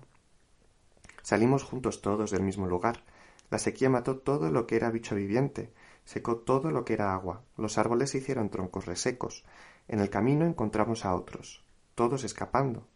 [1.23, 3.03] Salimos juntos todos del mismo lugar.
[3.51, 5.73] La sequía mató todo lo que era bicho viviente,
[6.05, 9.45] secó todo lo que era agua, los árboles hicieron troncos resecos.
[9.89, 12.87] En el camino encontramos a otros, todos escapando.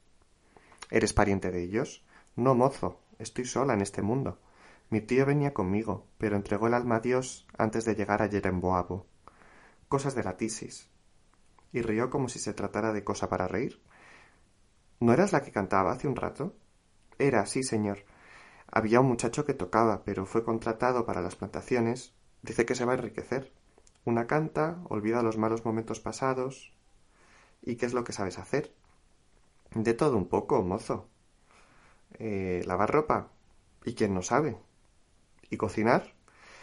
[0.91, 2.05] ¿Eres pariente de ellos?
[2.39, 4.39] No, mozo, estoy sola en este mundo.
[4.91, 9.07] Mi tío venía conmigo, pero entregó el alma a Dios antes de llegar a Yeremboabo.
[9.89, 10.89] Cosas de la tisis.
[11.73, 13.83] Y rió como si se tratara de cosa para reír.
[15.01, 16.55] ¿No eras la que cantaba hace un rato?
[17.19, 18.05] Era, sí, señor.
[18.71, 22.15] Había un muchacho que tocaba, pero fue contratado para las plantaciones.
[22.43, 23.53] Dice que se va a enriquecer.
[24.05, 26.73] Una canta, olvida los malos momentos pasados.
[27.63, 28.73] ¿Y qué es lo que sabes hacer?
[29.75, 31.09] De todo un poco, mozo.
[32.15, 33.31] Eh, lavar ropa.
[33.85, 34.57] ¿Y quién no sabe?
[35.51, 36.15] ¿Y cocinar?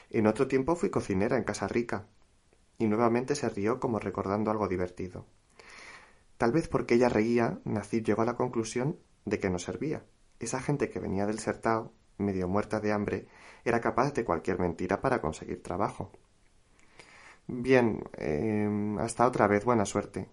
[0.09, 2.07] En otro tiempo fui cocinera en Casa Rica.
[2.77, 5.25] Y nuevamente se rió como recordando algo divertido.
[6.37, 10.03] Tal vez porque ella reía, Nacib llegó a la conclusión de que no servía.
[10.39, 13.27] Esa gente que venía del Sertao, medio muerta de hambre,
[13.63, 16.11] era capaz de cualquier mentira para conseguir trabajo.
[17.47, 20.27] Bien, eh, hasta otra vez, buena suerte.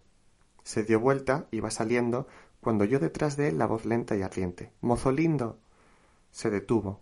[0.64, 2.26] Se dio vuelta, iba saliendo,
[2.62, 4.72] cuando oyó detrás de él la voz lenta y ardiente.
[4.80, 5.58] Mozo lindo.
[6.30, 7.00] Se detuvo.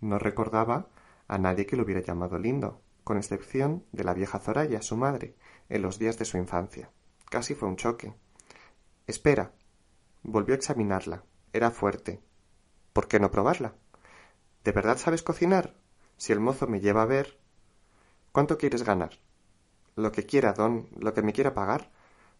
[0.00, 0.88] No recordaba
[1.28, 5.36] a nadie que lo hubiera llamado lindo, con excepción de la vieja Zoraya, su madre,
[5.68, 6.90] en los días de su infancia.
[7.28, 8.14] Casi fue un choque.
[9.06, 9.52] Espera.
[10.22, 11.24] Volvió a examinarla.
[11.52, 12.22] Era fuerte.
[12.94, 13.74] ¿Por qué no probarla?
[14.64, 15.74] ¿De verdad sabes cocinar?
[16.16, 17.38] Si el mozo me lleva a ver.
[18.32, 19.10] ¿Cuánto quieres ganar?
[19.94, 21.90] Lo que quiera, don, lo que me quiera pagar.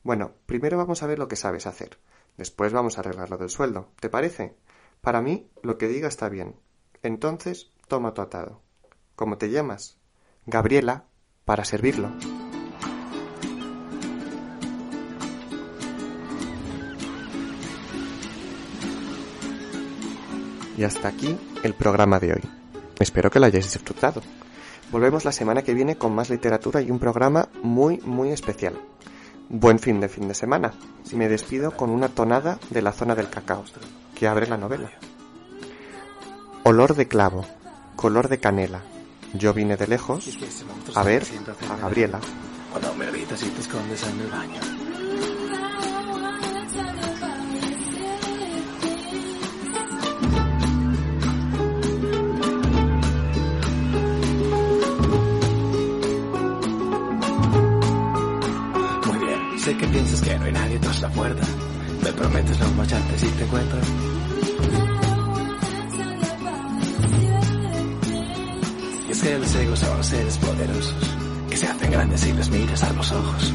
[0.02, 1.98] Bueno, primero vamos a ver lo que sabes hacer.
[2.36, 3.88] Después vamos a arreglar lo del sueldo.
[4.00, 4.56] ¿Te parece?
[5.00, 6.56] Para mí, lo que diga está bien.
[7.02, 8.62] Entonces, toma tu atado.
[9.14, 9.98] ¿Cómo te llamas?
[10.44, 11.06] Gabriela,
[11.44, 12.10] para servirlo.
[20.76, 22.42] Y hasta aquí el programa de hoy.
[22.98, 24.20] Espero que lo hayáis disfrutado.
[24.92, 28.78] Volvemos la semana que viene con más literatura y un programa muy, muy especial.
[29.48, 30.72] Buen fin de fin de semana.
[31.12, 33.64] Me despido con una tonada de la zona del cacao,
[34.14, 34.90] que abre la novela.
[36.64, 37.46] Olor de clavo,
[37.94, 38.82] color de canela.
[39.34, 40.36] Yo vine de lejos
[40.94, 41.24] a ver
[41.70, 42.20] a Gabriela.
[42.72, 44.85] Cuando me gritas y te escondes en el baño.
[61.16, 63.78] Me prometes no marcharte si te encuentro.
[69.08, 71.16] Y es que los egos son seres poderosos
[71.48, 73.52] que se hacen grandes si les miras a los ojos.